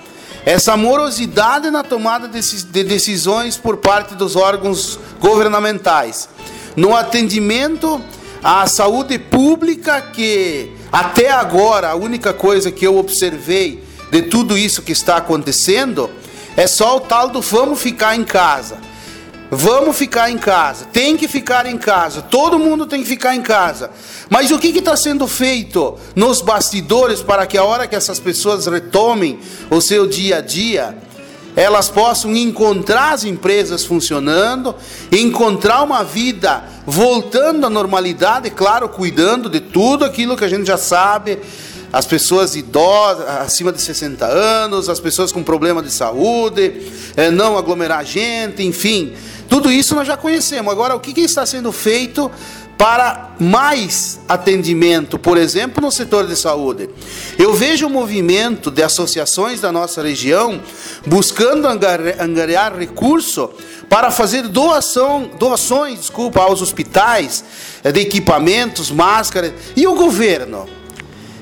essa 0.50 0.76
morosidade 0.76 1.70
na 1.70 1.84
tomada 1.84 2.28
de 2.28 2.84
decisões 2.84 3.56
por 3.56 3.78
parte 3.78 4.16
dos 4.16 4.36
órgãos 4.36 5.00
governamentais, 5.20 6.28
no 6.76 6.96
atendimento 6.96 8.02
à 8.44 8.66
saúde 8.66 9.20
pública, 9.20 10.02
que 10.02 10.72
até 10.92 11.30
agora 11.30 11.90
a 11.90 11.96
única 11.96 12.34
coisa 12.34 12.72
que 12.72 12.88
eu 12.88 12.98
observei 12.98 13.84
de 14.10 14.24
tudo 14.24 14.58
isso 14.58 14.82
que 14.82 14.92
está 14.92 15.18
acontecendo 15.18 16.10
é 16.58 16.66
só 16.66 16.98
o 16.98 17.02
tal 17.02 17.30
do 17.30 17.42
vamos 17.42 17.80
ficar 17.80 18.16
em 18.16 18.24
casa. 18.24 18.80
Vamos 19.52 19.98
ficar 19.98 20.30
em 20.30 20.38
casa. 20.38 20.86
Tem 20.86 21.18
que 21.18 21.28
ficar 21.28 21.66
em 21.66 21.78
casa. 21.78 22.22
Todo 22.22 22.60
mundo 22.60 22.86
tem 22.86 23.02
que 23.02 23.08
ficar 23.08 23.36
em 23.36 23.42
casa. 23.42 23.90
Mas 24.30 24.52
o 24.52 24.60
que 24.60 24.68
está 24.68 24.96
sendo 24.96 25.28
feito 25.28 25.98
nos 26.16 26.42
bastidores 26.42 27.22
para 27.22 27.48
que 27.48 27.58
a 27.58 27.64
hora 27.64 27.88
que 27.88 27.96
essas 27.96 28.20
pessoas 28.20 28.68
retomem 28.68 29.40
o 29.72 29.82
seu 29.82 30.08
dia 30.08 30.38
a 30.38 30.42
dia, 30.42 30.96
elas 31.56 31.90
possam 31.90 32.36
encontrar 32.36 33.14
as 33.14 33.24
empresas 33.24 33.84
funcionando, 33.84 34.76
encontrar 35.12 35.82
uma 35.82 36.04
vida 36.04 36.64
voltando 36.86 37.66
à 37.66 37.70
normalidade, 37.70 38.52
claro, 38.52 38.88
cuidando 38.88 39.50
de 39.50 39.60
tudo 39.60 40.06
aquilo 40.06 40.38
que 40.38 40.46
a 40.46 40.50
gente 40.50 40.68
já 40.68 40.78
sabe, 40.78 41.40
as 41.92 42.06
pessoas 42.06 42.56
idosas, 42.56 43.28
acima 43.28 43.72
de 43.72 43.82
60 43.82 44.26
anos, 44.26 44.90
as 44.90 45.00
pessoas 45.00 45.32
com 45.32 45.44
problema 45.44 45.82
de 45.82 45.92
saúde, 45.92 46.82
é, 47.18 47.32
não 47.32 47.58
aglomerar 47.58 48.06
gente, 48.06 48.64
enfim. 48.64 49.14
Tudo 49.48 49.72
isso 49.72 49.96
nós 49.96 50.08
já 50.08 50.16
conhecemos. 50.16 50.72
Agora, 50.72 50.96
o 50.96 51.00
que, 51.00 51.14
que 51.14 51.22
está 51.22 51.46
sendo 51.46 51.72
feito 51.72 52.32
para 52.80 53.32
mais 53.38 54.22
atendimento, 54.26 55.20
por 55.20 55.38
exemplo, 55.38 55.82
no 55.82 55.92
setor 55.92 56.26
de 56.26 56.36
saúde. 56.38 56.90
Eu 57.38 57.54
vejo 57.54 57.88
o 57.88 57.90
movimento 57.90 58.72
de 58.72 58.82
associações 58.82 59.60
da 59.60 59.70
nossa 59.70 60.02
região 60.02 60.62
buscando 61.06 61.68
angariar 61.68 62.78
recurso 62.78 63.50
para 63.90 64.10
fazer 64.12 64.44
doação, 64.44 65.30
doações, 65.38 66.00
desculpa, 66.00 66.40
aos 66.40 66.62
hospitais 66.62 67.44
eh, 67.84 67.92
de 67.92 68.00
equipamentos, 68.00 68.90
máscaras 68.90 69.52
e 69.76 69.86
o 69.86 69.96
governo. 69.96 70.79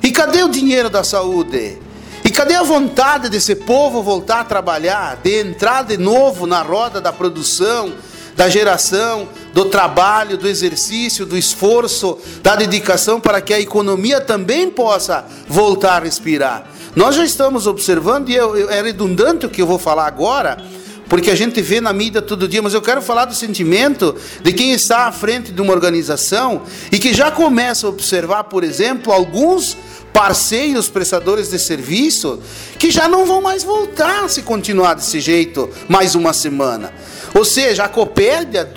E 0.07 0.11
cadê 0.11 0.41
o 0.41 0.47
dinheiro 0.47 0.89
da 0.89 1.03
saúde? 1.03 1.77
E 2.23 2.29
cadê 2.29 2.55
a 2.55 2.63
vontade 2.63 3.27
desse 3.27 3.53
povo 3.53 4.01
voltar 4.01 4.39
a 4.39 4.43
trabalhar, 4.45 5.17
de 5.21 5.41
entrar 5.41 5.83
de 5.83 5.97
novo 5.97 6.47
na 6.47 6.61
roda 6.61 7.01
da 7.01 7.11
produção, 7.11 7.91
da 8.33 8.47
geração, 8.47 9.27
do 9.53 9.65
trabalho, 9.65 10.37
do 10.37 10.47
exercício, 10.47 11.25
do 11.25 11.37
esforço, 11.37 12.17
da 12.41 12.55
dedicação 12.55 13.19
para 13.19 13.41
que 13.41 13.53
a 13.53 13.59
economia 13.59 14.21
também 14.21 14.69
possa 14.69 15.25
voltar 15.45 15.97
a 15.97 16.05
respirar. 16.05 16.69
Nós 16.95 17.13
já 17.13 17.25
estamos 17.25 17.67
observando, 17.67 18.29
e 18.29 18.35
eu, 18.35 18.69
é 18.69 18.81
redundante 18.81 19.45
o 19.45 19.49
que 19.49 19.61
eu 19.61 19.67
vou 19.67 19.77
falar 19.77 20.07
agora, 20.07 20.57
porque 21.09 21.31
a 21.31 21.35
gente 21.35 21.61
vê 21.61 21.79
na 21.79 21.93
mídia 21.93 22.21
todo 22.21 22.47
dia, 22.47 22.61
mas 22.61 22.73
eu 22.73 22.81
quero 22.81 23.01
falar 23.01 23.25
do 23.25 23.35
sentimento 23.35 24.15
de 24.41 24.53
quem 24.53 24.71
está 24.71 25.07
à 25.07 25.11
frente 25.11 25.51
de 25.51 25.61
uma 25.61 25.73
organização 25.73 26.61
e 26.91 26.99
que 26.99 27.13
já 27.13 27.31
começa 27.31 27.87
a 27.87 27.89
observar, 27.89 28.45
por 28.45 28.63
exemplo, 28.63 29.11
alguns 29.13 29.77
parceiros 30.13 30.89
prestadores 30.89 31.49
de 31.49 31.59
serviço 31.59 32.39
que 32.79 32.89
já 32.89 33.07
não 33.07 33.25
vão 33.25 33.41
mais 33.41 33.63
voltar 33.63 34.29
se 34.29 34.41
continuar 34.41 34.95
desse 34.95 35.19
jeito 35.19 35.69
mais 35.87 36.15
uma 36.15 36.33
semana. 36.33 36.91
Ou 37.33 37.45
seja, 37.45 37.83
a 37.83 37.89
Copérdia, 37.89 38.67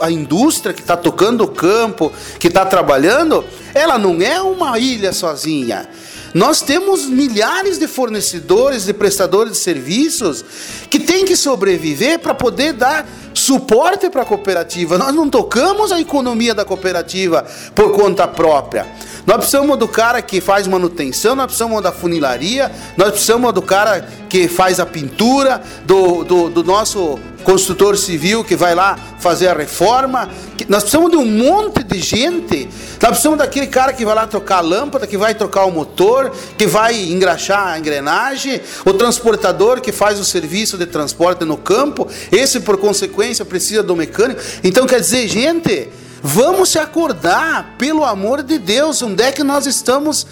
a 0.00 0.10
indústria 0.10 0.72
que 0.72 0.80
está 0.80 0.96
tocando 0.96 1.44
o 1.44 1.48
campo, 1.48 2.12
que 2.38 2.48
está 2.48 2.64
trabalhando, 2.64 3.44
ela 3.74 3.98
não 3.98 4.20
é 4.22 4.40
uma 4.40 4.78
ilha 4.78 5.12
sozinha. 5.12 5.88
Nós 6.34 6.60
temos 6.60 7.06
milhares 7.06 7.78
de 7.78 7.88
fornecedores, 7.88 8.84
de 8.84 8.92
prestadores 8.92 9.54
de 9.54 9.58
serviços 9.58 10.44
que 10.90 10.98
têm 10.98 11.24
que 11.24 11.34
sobreviver 11.34 12.18
para 12.18 12.34
poder 12.34 12.74
dar 12.74 13.08
suporte 13.32 14.10
para 14.10 14.22
a 14.22 14.26
cooperativa. 14.26 14.98
Nós 14.98 15.14
não 15.14 15.28
tocamos 15.28 15.90
a 15.90 16.00
economia 16.00 16.54
da 16.54 16.64
cooperativa 16.64 17.46
por 17.74 17.92
conta 17.92 18.28
própria. 18.28 18.86
Nós 19.28 19.36
precisamos 19.36 19.76
do 19.76 19.86
cara 19.86 20.22
que 20.22 20.40
faz 20.40 20.66
manutenção, 20.66 21.36
nós 21.36 21.48
precisamos 21.48 21.82
da 21.82 21.92
funilaria, 21.92 22.72
nós 22.96 23.10
precisamos 23.10 23.52
do 23.52 23.60
cara 23.60 24.08
que 24.26 24.48
faz 24.48 24.80
a 24.80 24.86
pintura, 24.86 25.60
do, 25.84 26.24
do, 26.24 26.48
do 26.48 26.64
nosso 26.64 27.18
construtor 27.44 27.94
civil 27.98 28.42
que 28.42 28.56
vai 28.56 28.74
lá 28.74 28.98
fazer 29.20 29.48
a 29.48 29.52
reforma. 29.52 30.30
Nós 30.66 30.82
precisamos 30.82 31.10
de 31.10 31.18
um 31.18 31.26
monte 31.26 31.82
de 31.82 32.00
gente. 32.00 32.70
Nós 33.02 33.10
precisamos 33.10 33.38
daquele 33.38 33.66
cara 33.66 33.92
que 33.92 34.02
vai 34.02 34.14
lá 34.14 34.26
trocar 34.26 34.58
a 34.58 34.62
lâmpada, 34.62 35.06
que 35.06 35.18
vai 35.18 35.34
trocar 35.34 35.66
o 35.66 35.70
motor, 35.70 36.32
que 36.56 36.66
vai 36.66 36.98
engraxar 36.98 37.74
a 37.74 37.78
engrenagem, 37.78 38.62
o 38.86 38.94
transportador 38.94 39.82
que 39.82 39.92
faz 39.92 40.18
o 40.18 40.24
serviço 40.24 40.78
de 40.78 40.86
transporte 40.86 41.44
no 41.44 41.58
campo. 41.58 42.08
Esse, 42.32 42.60
por 42.60 42.78
consequência, 42.78 43.44
precisa 43.44 43.82
do 43.82 43.94
mecânico. 43.94 44.40
Então, 44.64 44.86
quer 44.86 45.00
dizer, 45.00 45.28
gente. 45.28 46.07
Vamos 46.22 46.70
se 46.70 46.78
acordar, 46.78 47.76
pelo 47.78 48.04
amor 48.04 48.42
de 48.42 48.58
Deus, 48.58 49.02
onde 49.02 49.22
é 49.22 49.30
que 49.30 49.44
nós 49.44 49.66
estamos, 49.66 50.26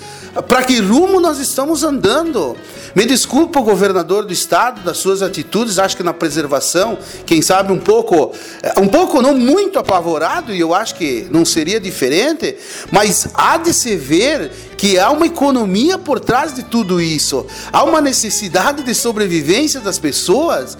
para 0.48 0.64
que 0.64 0.80
rumo 0.80 1.20
nós 1.20 1.38
estamos 1.38 1.84
andando. 1.84 2.56
Me 2.94 3.04
desculpa 3.04 3.60
governador 3.60 4.24
do 4.24 4.32
estado 4.32 4.80
das 4.80 4.96
suas 4.96 5.22
atitudes, 5.22 5.78
acho 5.78 5.96
que 5.96 6.02
na 6.02 6.12
preservação, 6.12 6.98
quem 7.24 7.40
sabe 7.40 7.72
um 7.72 7.78
pouco, 7.78 8.32
eh, 8.62 8.80
um 8.80 8.88
pouco 8.88 9.22
não 9.22 9.36
muito 9.36 9.78
apavorado, 9.78 10.52
e 10.52 10.58
eu 10.58 10.74
acho 10.74 10.96
que 10.96 11.28
não 11.30 11.44
seria 11.44 11.78
diferente, 11.78 12.56
mas 12.90 13.28
há 13.34 13.56
de 13.56 13.72
se 13.72 13.94
ver 13.96 14.50
que 14.76 14.98
há 14.98 15.10
uma 15.10 15.26
economia 15.26 15.98
por 15.98 16.18
trás 16.18 16.54
de 16.54 16.64
tudo 16.64 17.00
isso, 17.00 17.46
há 17.72 17.84
uma 17.84 18.00
necessidade 18.00 18.82
de 18.82 18.94
sobrevivência 18.94 19.80
das 19.80 19.98
pessoas 19.98 20.76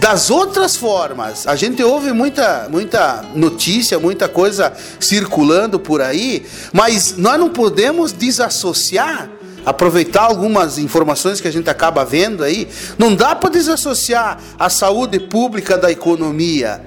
das 0.00 0.30
outras 0.30 0.76
formas, 0.76 1.46
a 1.46 1.54
gente 1.54 1.82
ouve 1.84 2.10
muita, 2.10 2.66
muita 2.70 3.22
notícia, 3.34 3.98
muita 3.98 4.26
coisa 4.28 4.72
circulando 4.98 5.78
por 5.78 6.00
aí, 6.00 6.46
mas 6.72 7.18
nós 7.18 7.38
não 7.38 7.50
podemos 7.50 8.10
desassociar, 8.10 9.28
aproveitar 9.64 10.22
algumas 10.22 10.78
informações 10.78 11.38
que 11.38 11.46
a 11.46 11.52
gente 11.52 11.68
acaba 11.68 12.02
vendo 12.02 12.42
aí. 12.42 12.66
Não 12.96 13.14
dá 13.14 13.36
para 13.36 13.50
desassociar 13.50 14.38
a 14.58 14.70
saúde 14.70 15.20
pública 15.20 15.76
da 15.76 15.90
economia. 15.90 16.80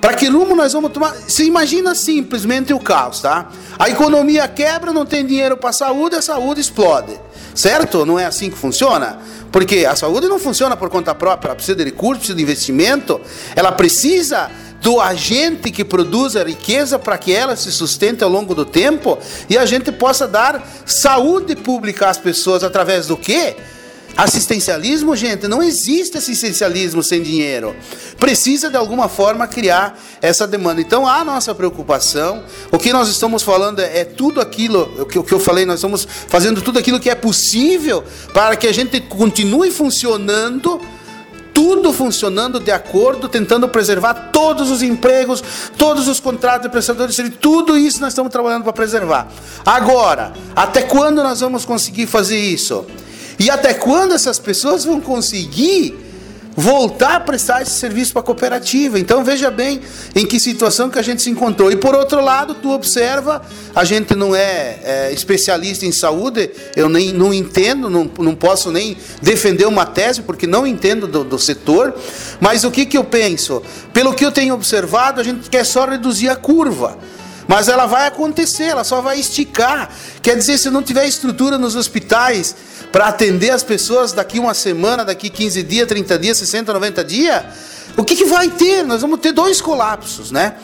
Para 0.00 0.14
que 0.14 0.26
rumo 0.26 0.56
nós 0.56 0.72
vamos 0.72 0.92
tomar? 0.92 1.14
Você 1.14 1.44
imagina 1.44 1.94
simplesmente 1.94 2.72
o 2.72 2.80
caos, 2.80 3.20
tá? 3.20 3.50
A 3.78 3.90
economia 3.90 4.48
quebra, 4.48 4.94
não 4.94 5.04
tem 5.04 5.26
dinheiro 5.26 5.58
para 5.58 5.72
saúde, 5.72 6.16
a 6.16 6.22
saúde 6.22 6.62
explode. 6.62 7.20
Certo? 7.56 8.04
Não 8.04 8.18
é 8.18 8.26
assim 8.26 8.50
que 8.50 8.56
funciona? 8.56 9.18
Porque 9.50 9.86
a 9.86 9.96
saúde 9.96 10.28
não 10.28 10.38
funciona 10.38 10.76
por 10.76 10.90
conta 10.90 11.14
própria, 11.14 11.48
ela 11.48 11.54
precisa 11.56 11.74
de 11.74 11.84
recursos, 11.84 12.18
precisa 12.18 12.36
de 12.36 12.42
investimento, 12.42 13.18
ela 13.56 13.72
precisa 13.72 14.50
do 14.82 15.00
agente 15.00 15.70
que 15.70 15.82
produz 15.82 16.36
a 16.36 16.44
riqueza 16.44 16.98
para 16.98 17.16
que 17.16 17.32
ela 17.32 17.56
se 17.56 17.72
sustente 17.72 18.22
ao 18.22 18.28
longo 18.28 18.54
do 18.54 18.66
tempo 18.66 19.18
e 19.48 19.56
a 19.56 19.64
gente 19.64 19.90
possa 19.90 20.28
dar 20.28 20.62
saúde 20.84 21.56
pública 21.56 22.10
às 22.10 22.18
pessoas 22.18 22.62
através 22.62 23.06
do 23.06 23.16
quê? 23.16 23.56
Assistencialismo, 24.16 25.14
gente, 25.14 25.46
não 25.46 25.62
existe 25.62 26.16
assistencialismo 26.16 27.02
sem 27.02 27.22
dinheiro. 27.22 27.76
Precisa 28.18 28.70
de 28.70 28.76
alguma 28.76 29.08
forma 29.08 29.46
criar 29.46 29.98
essa 30.22 30.46
demanda. 30.46 30.80
Então 30.80 31.06
a 31.06 31.22
nossa 31.22 31.54
preocupação, 31.54 32.42
o 32.72 32.78
que 32.78 32.92
nós 32.92 33.08
estamos 33.08 33.42
falando 33.42 33.80
é, 33.80 34.00
é 34.00 34.04
tudo 34.04 34.40
aquilo, 34.40 34.90
o 34.98 35.04
que, 35.04 35.22
que 35.22 35.34
eu 35.34 35.40
falei, 35.40 35.66
nós 35.66 35.76
estamos 35.76 36.08
fazendo 36.28 36.62
tudo 36.62 36.78
aquilo 36.78 36.98
que 36.98 37.10
é 37.10 37.14
possível 37.14 38.02
para 38.32 38.56
que 38.56 38.66
a 38.66 38.72
gente 38.72 39.00
continue 39.02 39.70
funcionando 39.70 40.80
tudo 41.52 41.90
funcionando 41.90 42.60
de 42.60 42.70
acordo, 42.70 43.30
tentando 43.30 43.66
preservar 43.66 44.30
todos 44.30 44.70
os 44.70 44.82
empregos, 44.82 45.42
todos 45.78 46.06
os 46.06 46.20
contratos 46.20 46.64
de 46.64 46.68
prestadores 46.68 47.12
de 47.12 47.16
serviço, 47.16 47.38
tudo 47.40 47.78
isso 47.78 47.98
nós 47.98 48.10
estamos 48.10 48.30
trabalhando 48.30 48.62
para 48.62 48.74
preservar. 48.74 49.26
Agora, 49.64 50.34
até 50.54 50.82
quando 50.82 51.22
nós 51.22 51.40
vamos 51.40 51.64
conseguir 51.64 52.06
fazer 52.06 52.38
isso? 52.38 52.84
E 53.38 53.50
até 53.50 53.74
quando 53.74 54.14
essas 54.14 54.38
pessoas 54.38 54.84
vão 54.84 55.00
conseguir 55.00 56.06
voltar 56.56 57.16
a 57.16 57.20
prestar 57.20 57.60
esse 57.60 57.72
serviço 57.72 58.12
para 58.12 58.20
a 58.20 58.24
cooperativa? 58.24 58.98
Então 58.98 59.22
veja 59.22 59.50
bem 59.50 59.80
em 60.14 60.24
que 60.24 60.40
situação 60.40 60.88
que 60.88 60.98
a 60.98 61.02
gente 61.02 61.20
se 61.20 61.28
encontrou. 61.28 61.70
E 61.70 61.76
por 61.76 61.94
outro 61.94 62.22
lado, 62.22 62.54
tu 62.54 62.70
observa, 62.70 63.42
a 63.74 63.84
gente 63.84 64.14
não 64.14 64.34
é, 64.34 64.78
é 64.82 65.12
especialista 65.12 65.84
em 65.84 65.92
saúde, 65.92 66.50
eu 66.74 66.88
nem 66.88 67.12
não 67.12 67.32
entendo, 67.32 67.90
não, 67.90 68.10
não 68.18 68.34
posso 68.34 68.72
nem 68.72 68.96
defender 69.20 69.66
uma 69.66 69.84
tese, 69.84 70.22
porque 70.22 70.46
não 70.46 70.66
entendo 70.66 71.06
do, 71.06 71.22
do 71.22 71.38
setor, 71.38 71.94
mas 72.40 72.64
o 72.64 72.70
que, 72.70 72.86
que 72.86 72.96
eu 72.96 73.04
penso? 73.04 73.62
Pelo 73.92 74.14
que 74.14 74.24
eu 74.24 74.32
tenho 74.32 74.54
observado, 74.54 75.20
a 75.20 75.24
gente 75.24 75.50
quer 75.50 75.64
só 75.64 75.84
reduzir 75.84 76.30
a 76.30 76.36
curva. 76.36 76.96
Mas 77.48 77.68
ela 77.68 77.86
vai 77.86 78.06
acontecer, 78.06 78.64
ela 78.64 78.84
só 78.84 79.00
vai 79.00 79.20
esticar. 79.20 79.90
Quer 80.22 80.36
dizer, 80.36 80.58
se 80.58 80.70
não 80.70 80.82
tiver 80.82 81.06
estrutura 81.06 81.56
nos 81.56 81.76
hospitais 81.76 82.54
para 82.90 83.06
atender 83.06 83.50
as 83.50 83.62
pessoas 83.62 84.12
daqui 84.12 84.38
uma 84.38 84.54
semana, 84.54 85.04
daqui 85.04 85.30
15 85.30 85.62
dias, 85.62 85.86
30 85.86 86.18
dias, 86.18 86.38
60, 86.38 86.72
90 86.72 87.04
dias, 87.04 87.44
o 87.96 88.04
que, 88.04 88.16
que 88.16 88.24
vai 88.24 88.48
ter? 88.48 88.82
Nós 88.84 89.00
vamos 89.00 89.20
ter 89.20 89.32
dois 89.32 89.60
colapsos, 89.60 90.30
né? 90.30 90.54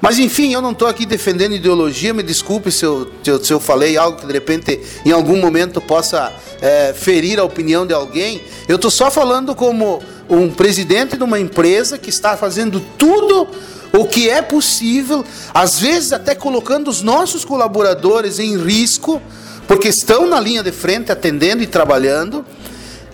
Mas 0.00 0.18
enfim, 0.18 0.52
eu 0.52 0.60
não 0.60 0.72
estou 0.72 0.88
aqui 0.88 1.06
defendendo 1.06 1.54
ideologia, 1.54 2.12
me 2.12 2.24
desculpe 2.24 2.72
se 2.72 2.84
eu, 2.84 3.08
se 3.40 3.52
eu, 3.52 3.60
falei 3.60 3.96
algo 3.96 4.18
que 4.18 4.26
de 4.26 4.32
repente 4.32 4.80
em 5.06 5.12
algum 5.12 5.36
momento 5.36 5.80
possa 5.80 6.32
é, 6.60 6.92
ferir 6.92 7.38
a 7.38 7.44
opinião 7.44 7.86
de 7.86 7.94
alguém. 7.94 8.42
Eu 8.66 8.76
estou 8.76 8.90
só 8.90 9.12
falando 9.12 9.54
como 9.54 10.02
um 10.28 10.50
presidente 10.50 11.16
de 11.16 11.22
uma 11.22 11.38
empresa 11.38 11.96
que 11.98 12.10
está 12.10 12.36
fazendo 12.36 12.80
tudo 12.98 13.46
o 13.92 14.06
que 14.06 14.28
é 14.28 14.40
possível, 14.40 15.24
às 15.52 15.78
vezes 15.78 16.12
até 16.12 16.34
colocando 16.34 16.88
os 16.88 17.02
nossos 17.02 17.44
colaboradores 17.44 18.38
em 18.38 18.56
risco, 18.56 19.20
porque 19.68 19.88
estão 19.88 20.26
na 20.26 20.40
linha 20.40 20.62
de 20.62 20.72
frente 20.72 21.12
atendendo 21.12 21.62
e 21.62 21.66
trabalhando, 21.66 22.44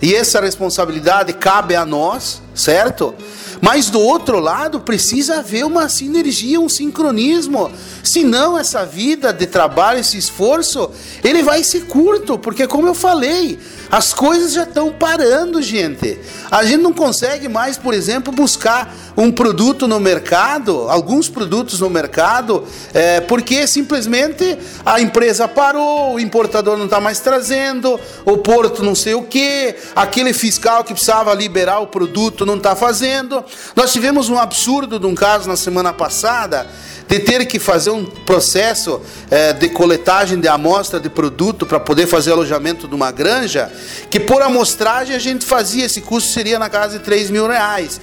e 0.01 0.15
essa 0.15 0.39
responsabilidade 0.39 1.33
cabe 1.33 1.75
a 1.75 1.85
nós, 1.85 2.41
certo? 2.55 3.13
Mas 3.61 3.89
do 3.89 3.99
outro 3.99 4.39
lado 4.39 4.79
precisa 4.79 5.39
haver 5.39 5.65
uma 5.65 5.89
sinergia, 5.89 6.59
um 6.61 6.69
sincronismo. 6.69 7.69
Senão 8.01 8.57
essa 8.57 8.85
vida 8.85 9.33
de 9.33 9.45
trabalho, 9.45 9.99
esse 9.99 10.17
esforço, 10.17 10.89
ele 11.21 11.43
vai 11.43 11.63
ser 11.65 11.85
curto, 11.85 12.39
porque 12.39 12.65
como 12.65 12.87
eu 12.87 12.95
falei, 12.95 13.59
As 13.91 14.13
coisas 14.13 14.53
já 14.53 14.63
estão 14.63 14.91
parando, 14.91 15.61
gente. 15.61 16.19
A 16.51 16.63
gente 16.63 16.81
não 16.81 16.93
consegue 16.93 17.47
mais, 17.47 17.77
por 17.77 17.93
exemplo, 17.93 18.31
buscar 18.31 18.95
um 19.17 19.31
produto 19.31 19.87
no 19.87 19.99
mercado, 19.99 20.87
alguns 20.89 21.27
produtos 21.27 21.79
no 21.79 21.89
mercado, 21.89 22.63
é, 22.93 23.19
porque 23.21 23.65
simplesmente 23.65 24.57
a 24.85 25.01
empresa 25.01 25.47
parou, 25.47 26.13
o 26.13 26.19
importador 26.19 26.77
não 26.77 26.85
está 26.85 27.01
mais 27.01 27.19
trazendo, 27.19 27.99
o 28.25 28.37
porto 28.37 28.83
não 28.83 28.93
sei 28.93 29.15
o 29.15 29.23
que, 29.23 29.75
aquele 29.95 30.33
fiscal 30.33 30.83
que 30.83 30.93
precisava 30.93 31.33
liberar 31.33 31.79
o 31.79 31.87
produto 31.87 32.45
não 32.45 32.57
está 32.57 32.75
fazendo. 32.75 33.43
Nós 33.75 33.91
tivemos 33.91 34.29
um 34.29 34.37
absurdo 34.37 34.99
de 34.99 35.05
um 35.07 35.15
caso 35.15 35.49
na 35.49 35.57
semana 35.57 35.91
passada 35.91 36.67
de 37.09 37.17
ter 37.17 37.43
que 37.47 37.57
fazer 37.57 37.89
um 37.89 38.05
processo 38.05 39.01
é, 39.31 39.51
de 39.51 39.67
coletagem 39.69 40.39
de 40.39 40.47
amostra 40.47 40.99
de 40.99 41.09
produto 41.09 41.65
para 41.65 41.79
poder 41.79 42.05
fazer 42.05 42.31
alojamento 42.31 42.87
de 42.87 42.93
uma 42.93 43.11
granja, 43.11 43.71
que 44.09 44.19
por 44.19 44.41
amostragem 44.41 45.15
a 45.15 45.19
gente 45.19 45.45
fazia, 45.45 45.85
esse 45.85 46.01
custo 46.01 46.31
seria 46.31 46.59
na 46.59 46.69
casa 46.69 46.97
de 46.97 47.05
3 47.05 47.29
mil 47.29 47.47
reais, 47.47 47.99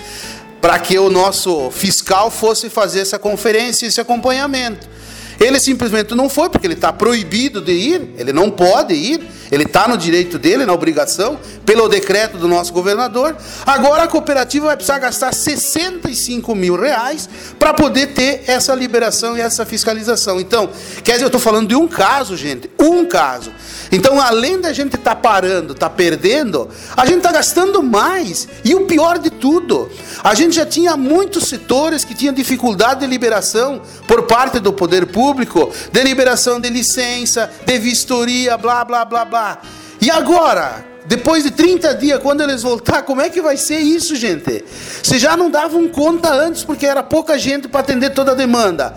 para 0.61 0.79
que 0.79 0.99
o 0.99 1.11
nosso 1.11 1.71
fiscal 1.71 2.31
fosse 2.31 2.69
fazer 2.69 3.01
essa 3.01 3.19
conferência, 3.19 3.87
esse 3.87 4.01
acompanhamento. 4.01 4.96
Ele 5.39 5.61
simplesmente 5.61 6.15
não 6.15 6.29
foi, 6.29 6.49
porque 6.49 6.67
ele 6.67 6.75
está 6.75 6.93
proibido 6.93 7.61
de 7.61 7.73
ir, 7.73 8.15
ele 8.17 8.33
não 8.33 8.51
pode 8.51 8.95
ir, 8.95 9.21
ele 9.51 9.65
está 9.65 9.87
no 9.87 9.97
direito 9.97 10.39
dele, 10.39 10.65
na 10.65 10.73
obrigação, 10.73 11.39
pelo 11.65 11.89
decreto 11.89 12.39
do 12.39 12.49
nosso 12.49 12.73
governador. 12.73 13.37
Agora 13.65 14.05
a 14.05 14.09
cooperativa 14.09 14.67
vai 14.67 14.77
precisar 14.77 14.99
gastar 14.99 15.33
65 15.35 16.55
mil 16.55 16.77
reais 16.77 17.29
para 17.59 17.75
poder 17.75 18.09
ter 18.09 18.45
essa 18.47 18.75
liberação 18.75 19.37
e 19.37 19.41
essa 19.41 19.65
fiscalização. 19.67 20.41
Então, 20.41 20.71
quer 21.05 21.13
dizer, 21.13 21.25
eu 21.25 21.29
estou 21.29 21.41
falando 21.41 21.69
de 21.69 21.77
um 21.77 21.87
caso, 21.87 22.37
gente, 22.37 22.71
um 22.81 23.05
caso. 23.05 23.53
Então, 23.93 24.21
além 24.21 24.61
da 24.61 24.73
gente 24.73 24.97
estar 24.97 25.15
tá 25.15 25.21
parando, 25.21 25.73
estar 25.73 25.89
tá 25.89 25.95
perdendo, 25.95 26.69
a 26.97 27.07
gente 27.07 27.19
está 27.19 27.33
gastando 27.33 27.83
mais. 27.83 28.49
E 28.65 28.75
o 28.75 28.87
pior 28.87 29.19
de 29.19 29.31
tudo, 29.31 29.89
a 30.23 30.35
gente 30.35 30.57
já 30.57 30.67
tinha 30.67 30.97
muitos 30.97 31.45
setores 31.45 32.05
que 32.05 32.15
tinham 32.15 32.35
dificuldade 32.35 33.01
de 33.01 33.07
liberação 33.07 33.81
por 34.07 34.25
parte 34.25 34.59
do 34.59 34.73
poder 34.73 35.07
público, 35.07 35.26
de 35.35 36.03
liberação 36.03 36.61
de 36.61 36.69
licença, 36.69 37.51
de 37.65 37.79
vistoria, 37.79 38.57
blá, 38.57 38.85
blá, 38.85 39.05
blá, 39.05 39.25
blá. 39.25 39.59
E 40.01 40.11
agora? 40.11 40.85
Depois 41.07 41.45
de 41.45 41.53
30 41.53 41.95
dias, 41.95 42.21
quando 42.21 42.43
eles 42.43 42.63
voltar, 42.63 43.03
como 43.03 43.21
é 43.21 43.31
que 43.31 43.41
vai 43.41 43.57
ser 43.57 43.79
isso, 43.79 44.17
gente? 44.17 44.65
Vocês 45.03 45.23
já 45.23 45.37
não 45.37 45.49
davam 45.49 45.87
conta 45.89 46.33
antes, 46.33 46.65
porque 46.65 46.85
era 46.85 47.03
pouca 47.03 47.39
gente 47.39 47.69
para 47.69 47.81
atender 47.81 48.11
toda 48.11 48.33
a 48.33 48.35
demanda. 48.35 48.95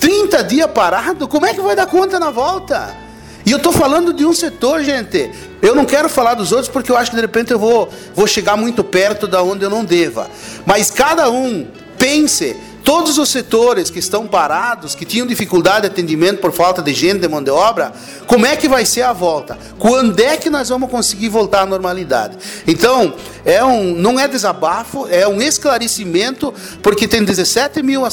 30 0.00 0.42
dias 0.44 0.70
parado, 0.70 1.28
como 1.28 1.44
é 1.44 1.52
que 1.52 1.60
vai 1.60 1.76
dar 1.76 1.86
conta 1.86 2.18
na 2.18 2.30
volta? 2.30 2.96
E 3.44 3.50
eu 3.50 3.58
estou 3.58 3.72
falando 3.72 4.12
de 4.12 4.24
um 4.24 4.32
setor, 4.32 4.82
gente. 4.82 5.30
Eu 5.60 5.74
não 5.74 5.84
quero 5.84 6.08
falar 6.08 6.34
dos 6.34 6.52
outros 6.52 6.68
porque 6.68 6.90
eu 6.90 6.96
acho 6.96 7.10
que 7.10 7.16
de 7.16 7.22
repente 7.22 7.52
eu 7.52 7.58
vou, 7.58 7.88
vou 8.14 8.26
chegar 8.26 8.56
muito 8.56 8.82
perto 8.82 9.26
da 9.26 9.42
onde 9.42 9.64
eu 9.64 9.70
não 9.70 9.84
deva. 9.84 10.30
Mas 10.64 10.90
cada 10.90 11.30
um 11.30 11.66
pense 11.98 12.56
Todos 12.84 13.18
os 13.18 13.28
setores 13.28 13.90
que 13.90 13.98
estão 13.98 14.26
parados, 14.26 14.94
que 14.94 15.04
tinham 15.04 15.26
dificuldade 15.26 15.82
de 15.82 15.86
atendimento 15.88 16.40
por 16.40 16.52
falta 16.52 16.80
de 16.80 16.94
gente, 16.94 17.20
de 17.20 17.28
mão 17.28 17.42
de 17.42 17.50
obra, 17.50 17.92
como 18.26 18.46
é 18.46 18.56
que 18.56 18.68
vai 18.68 18.86
ser 18.86 19.02
a 19.02 19.12
volta? 19.12 19.58
Quando 19.78 20.18
é 20.20 20.36
que 20.36 20.48
nós 20.48 20.68
vamos 20.68 20.90
conseguir 20.90 21.28
voltar 21.28 21.62
à 21.62 21.66
normalidade? 21.66 22.38
Então, 22.66 23.14
é 23.44 23.62
um, 23.62 23.94
não 23.94 24.18
é 24.18 24.26
desabafo, 24.26 25.06
é 25.08 25.26
um 25.28 25.40
esclarecimento, 25.42 26.54
porque 26.82 27.06
tem 27.06 27.22
17 27.22 27.82
mil 27.82 28.02
uh, 28.02 28.06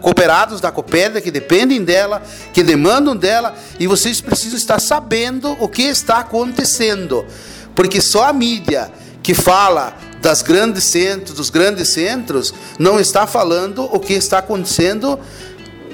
cooperados 0.00 0.60
da 0.60 0.72
Copérdia 0.72 1.20
que 1.20 1.30
dependem 1.30 1.84
dela, 1.84 2.22
que 2.52 2.62
demandam 2.62 3.14
dela, 3.14 3.54
e 3.78 3.86
vocês 3.86 4.20
precisam 4.20 4.56
estar 4.56 4.80
sabendo 4.80 5.56
o 5.60 5.68
que 5.68 5.82
está 5.82 6.18
acontecendo. 6.18 7.26
Porque 7.74 8.00
só 8.00 8.24
a 8.24 8.32
mídia 8.32 8.90
que 9.22 9.34
fala 9.34 9.94
das 10.22 10.40
grandes 10.40 10.84
centros, 10.84 11.36
dos 11.36 11.50
grandes 11.50 11.88
centros, 11.88 12.54
não 12.78 12.98
está 13.00 13.26
falando 13.26 13.84
o 13.84 13.98
que 13.98 14.14
está 14.14 14.38
acontecendo 14.38 15.18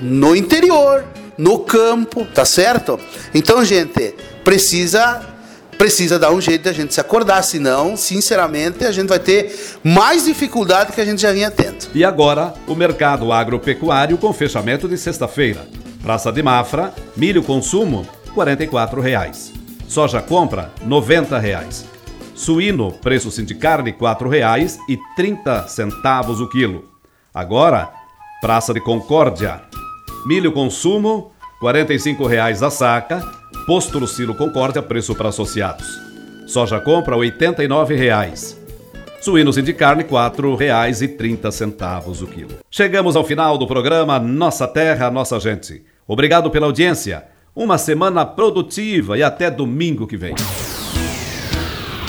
no 0.00 0.36
interior, 0.36 1.04
no 1.36 1.60
campo, 1.60 2.26
tá 2.26 2.44
certo? 2.44 3.00
Então, 3.34 3.64
gente, 3.64 4.14
precisa 4.44 5.34
precisa 5.78 6.18
dar 6.18 6.32
um 6.32 6.40
jeito 6.40 6.64
de 6.64 6.68
a 6.68 6.72
gente 6.72 6.92
se 6.92 7.00
acordar, 7.00 7.40
senão, 7.42 7.96
sinceramente, 7.96 8.84
a 8.84 8.90
gente 8.90 9.08
vai 9.08 9.20
ter 9.20 9.78
mais 9.84 10.24
dificuldade 10.24 10.92
que 10.92 11.00
a 11.00 11.04
gente 11.04 11.22
já 11.22 11.32
vinha 11.32 11.52
tendo. 11.52 11.86
E 11.94 12.04
agora, 12.04 12.52
o 12.66 12.74
mercado 12.74 13.32
agropecuário 13.32 14.18
com 14.18 14.32
fechamento 14.32 14.88
de 14.88 14.98
sexta-feira. 14.98 15.68
Praça 16.02 16.32
de 16.32 16.42
Mafra, 16.42 16.92
milho 17.16 17.44
consumo, 17.44 18.04
44 18.34 19.00
reais. 19.00 19.52
Soja 19.86 20.20
compra, 20.20 20.72
R$ 20.80 20.86
90. 20.86 21.97
Suíno, 22.38 22.92
preço 22.92 23.30
de 23.42 23.54
carne, 23.56 23.90
R$ 23.90 23.96
4,30 23.98 26.40
o 26.40 26.48
quilo. 26.48 26.84
Agora, 27.34 27.90
Praça 28.40 28.72
de 28.72 28.80
Concórdia. 28.80 29.62
Milho 30.24 30.52
consumo, 30.52 31.32
R$ 31.60 31.68
45,00 31.68 32.64
a 32.64 32.70
saca. 32.70 33.20
Posto 33.66 33.98
Lucilo 33.98 34.36
Concórdia, 34.36 34.80
preço 34.80 35.16
para 35.16 35.30
associados. 35.30 36.00
Soja 36.46 36.78
compra, 36.78 37.16
R$ 37.16 37.32
89,00. 37.32 38.56
Suíno 39.20 39.52
sim 39.52 39.64
de 39.64 39.72
carne, 39.72 40.04
R$ 40.04 40.08
4,30 40.08 42.22
o 42.22 42.26
quilo. 42.28 42.54
Chegamos 42.70 43.16
ao 43.16 43.24
final 43.24 43.58
do 43.58 43.66
programa 43.66 44.20
Nossa 44.20 44.68
Terra, 44.68 45.10
Nossa 45.10 45.40
Gente. 45.40 45.84
Obrigado 46.06 46.52
pela 46.52 46.66
audiência. 46.66 47.24
Uma 47.52 47.78
semana 47.78 48.24
produtiva 48.24 49.18
e 49.18 49.24
até 49.24 49.50
domingo 49.50 50.06
que 50.06 50.16
vem. 50.16 50.36